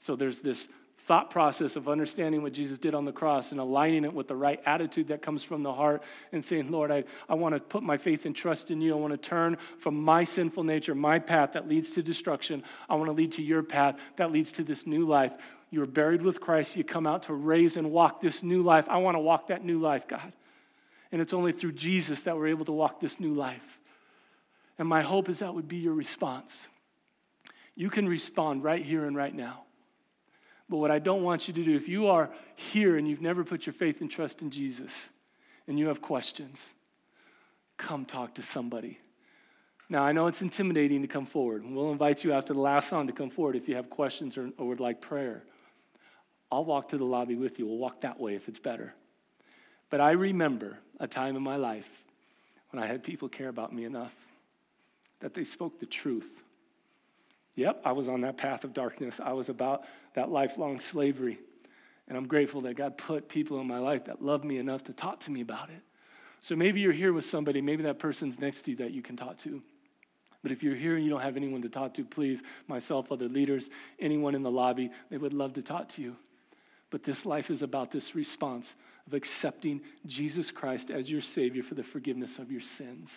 So 0.00 0.16
there's 0.16 0.40
this 0.40 0.68
thought 1.06 1.30
process 1.30 1.76
of 1.76 1.88
understanding 1.88 2.42
what 2.42 2.52
Jesus 2.52 2.78
did 2.78 2.94
on 2.94 3.04
the 3.04 3.12
cross 3.12 3.52
and 3.52 3.60
aligning 3.60 4.04
it 4.04 4.12
with 4.12 4.26
the 4.26 4.34
right 4.34 4.60
attitude 4.66 5.08
that 5.08 5.22
comes 5.22 5.44
from 5.44 5.62
the 5.62 5.72
heart 5.72 6.02
and 6.32 6.44
saying, 6.44 6.70
Lord, 6.70 6.90
I, 6.90 7.04
I 7.28 7.34
want 7.34 7.54
to 7.54 7.60
put 7.60 7.82
my 7.82 7.96
faith 7.96 8.24
and 8.24 8.34
trust 8.34 8.70
in 8.70 8.80
you. 8.80 8.92
I 8.92 8.98
want 8.98 9.12
to 9.12 9.28
turn 9.28 9.56
from 9.80 10.02
my 10.02 10.24
sinful 10.24 10.64
nature, 10.64 10.94
my 10.94 11.20
path 11.20 11.50
that 11.52 11.68
leads 11.68 11.92
to 11.92 12.02
destruction. 12.02 12.64
I 12.88 12.96
want 12.96 13.06
to 13.08 13.12
lead 13.12 13.32
to 13.32 13.42
your 13.42 13.62
path 13.62 13.96
that 14.16 14.32
leads 14.32 14.50
to 14.52 14.64
this 14.64 14.86
new 14.86 15.06
life 15.06 15.32
you 15.70 15.80
were 15.80 15.86
buried 15.86 16.22
with 16.22 16.40
Christ. 16.40 16.76
You 16.76 16.84
come 16.84 17.06
out 17.06 17.24
to 17.24 17.34
raise 17.34 17.76
and 17.76 17.90
walk 17.90 18.20
this 18.20 18.42
new 18.42 18.62
life. 18.62 18.86
I 18.88 18.98
want 18.98 19.16
to 19.16 19.20
walk 19.20 19.48
that 19.48 19.64
new 19.64 19.80
life, 19.80 20.04
God. 20.08 20.32
And 21.12 21.20
it's 21.20 21.32
only 21.32 21.52
through 21.52 21.72
Jesus 21.72 22.20
that 22.22 22.36
we're 22.36 22.48
able 22.48 22.64
to 22.66 22.72
walk 22.72 23.00
this 23.00 23.18
new 23.18 23.34
life. 23.34 23.62
And 24.78 24.88
my 24.88 25.02
hope 25.02 25.28
is 25.28 25.40
that 25.40 25.54
would 25.54 25.68
be 25.68 25.76
your 25.76 25.94
response. 25.94 26.52
You 27.74 27.90
can 27.90 28.08
respond 28.08 28.62
right 28.64 28.84
here 28.84 29.06
and 29.06 29.16
right 29.16 29.34
now. 29.34 29.64
But 30.68 30.78
what 30.78 30.90
I 30.90 30.98
don't 30.98 31.22
want 31.22 31.46
you 31.46 31.54
to 31.54 31.64
do, 31.64 31.76
if 31.76 31.88
you 31.88 32.08
are 32.08 32.30
here 32.56 32.96
and 32.96 33.08
you've 33.08 33.20
never 33.20 33.44
put 33.44 33.66
your 33.66 33.72
faith 33.72 34.00
and 34.00 34.10
trust 34.10 34.42
in 34.42 34.50
Jesus 34.50 34.90
and 35.68 35.78
you 35.78 35.88
have 35.88 36.02
questions, 36.02 36.58
come 37.76 38.04
talk 38.04 38.34
to 38.36 38.42
somebody. 38.42 38.98
Now, 39.88 40.02
I 40.02 40.12
know 40.12 40.26
it's 40.26 40.42
intimidating 40.42 41.02
to 41.02 41.08
come 41.08 41.26
forward. 41.26 41.64
We'll 41.64 41.92
invite 41.92 42.24
you 42.24 42.32
after 42.32 42.52
the 42.52 42.60
last 42.60 42.88
song 42.88 43.06
to 43.06 43.12
come 43.12 43.30
forward 43.30 43.54
if 43.54 43.68
you 43.68 43.76
have 43.76 43.88
questions 43.88 44.36
or, 44.36 44.50
or 44.58 44.66
would 44.66 44.80
like 44.80 45.00
prayer. 45.00 45.44
I'll 46.50 46.64
walk 46.64 46.90
to 46.90 46.98
the 46.98 47.04
lobby 47.04 47.34
with 47.34 47.58
you. 47.58 47.66
We'll 47.66 47.78
walk 47.78 48.02
that 48.02 48.20
way 48.20 48.34
if 48.34 48.48
it's 48.48 48.58
better. 48.58 48.94
But 49.90 50.00
I 50.00 50.12
remember 50.12 50.78
a 51.00 51.06
time 51.06 51.36
in 51.36 51.42
my 51.42 51.56
life 51.56 51.86
when 52.70 52.82
I 52.82 52.86
had 52.86 53.02
people 53.02 53.28
care 53.28 53.48
about 53.48 53.72
me 53.72 53.84
enough 53.84 54.12
that 55.20 55.34
they 55.34 55.44
spoke 55.44 55.80
the 55.80 55.86
truth. 55.86 56.28
Yep, 57.54 57.82
I 57.84 57.92
was 57.92 58.08
on 58.08 58.20
that 58.20 58.36
path 58.36 58.64
of 58.64 58.74
darkness. 58.74 59.18
I 59.22 59.32
was 59.32 59.48
about 59.48 59.84
that 60.14 60.30
lifelong 60.30 60.80
slavery. 60.80 61.38
And 62.08 62.16
I'm 62.16 62.26
grateful 62.26 62.60
that 62.62 62.76
God 62.76 62.98
put 62.98 63.28
people 63.28 63.60
in 63.60 63.66
my 63.66 63.78
life 63.78 64.04
that 64.04 64.22
loved 64.22 64.44
me 64.44 64.58
enough 64.58 64.84
to 64.84 64.92
talk 64.92 65.20
to 65.20 65.30
me 65.30 65.40
about 65.40 65.70
it. 65.70 65.80
So 66.40 66.54
maybe 66.54 66.80
you're 66.80 66.92
here 66.92 67.12
with 67.12 67.24
somebody, 67.24 67.60
maybe 67.60 67.82
that 67.84 67.98
person's 67.98 68.38
next 68.38 68.62
to 68.66 68.72
you 68.72 68.76
that 68.76 68.92
you 68.92 69.02
can 69.02 69.16
talk 69.16 69.38
to. 69.42 69.62
But 70.42 70.52
if 70.52 70.62
you're 70.62 70.76
here 70.76 70.94
and 70.94 71.04
you 71.04 71.10
don't 71.10 71.22
have 71.22 71.36
anyone 71.36 71.62
to 71.62 71.68
talk 71.68 71.94
to, 71.94 72.04
please, 72.04 72.40
myself, 72.68 73.10
other 73.10 73.28
leaders, 73.28 73.68
anyone 73.98 74.34
in 74.34 74.42
the 74.42 74.50
lobby, 74.50 74.90
they 75.10 75.16
would 75.16 75.32
love 75.32 75.54
to 75.54 75.62
talk 75.62 75.88
to 75.94 76.02
you. 76.02 76.14
But 76.90 77.04
this 77.04 77.26
life 77.26 77.50
is 77.50 77.62
about 77.62 77.90
this 77.90 78.14
response 78.14 78.74
of 79.06 79.14
accepting 79.14 79.80
Jesus 80.06 80.50
Christ 80.50 80.90
as 80.90 81.10
your 81.10 81.20
Savior 81.20 81.62
for 81.62 81.74
the 81.74 81.82
forgiveness 81.82 82.38
of 82.38 82.50
your 82.50 82.60
sins. 82.60 83.10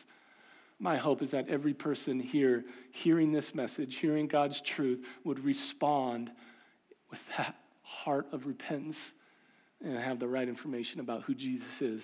My 0.79 0.97
hope 0.97 1.21
is 1.21 1.31
that 1.31 1.49
every 1.49 1.73
person 1.73 2.19
here 2.19 2.63
hearing 2.91 3.31
this 3.31 3.53
message, 3.53 3.97
hearing 3.97 4.27
God's 4.27 4.61
truth, 4.61 5.05
would 5.23 5.43
respond 5.43 6.31
with 7.11 7.19
that 7.37 7.55
heart 7.81 8.27
of 8.31 8.47
repentance 8.47 8.97
and 9.83 9.97
have 9.97 10.19
the 10.19 10.27
right 10.27 10.47
information 10.47 10.99
about 10.99 11.23
who 11.23 11.33
Jesus 11.33 11.81
is 11.81 12.03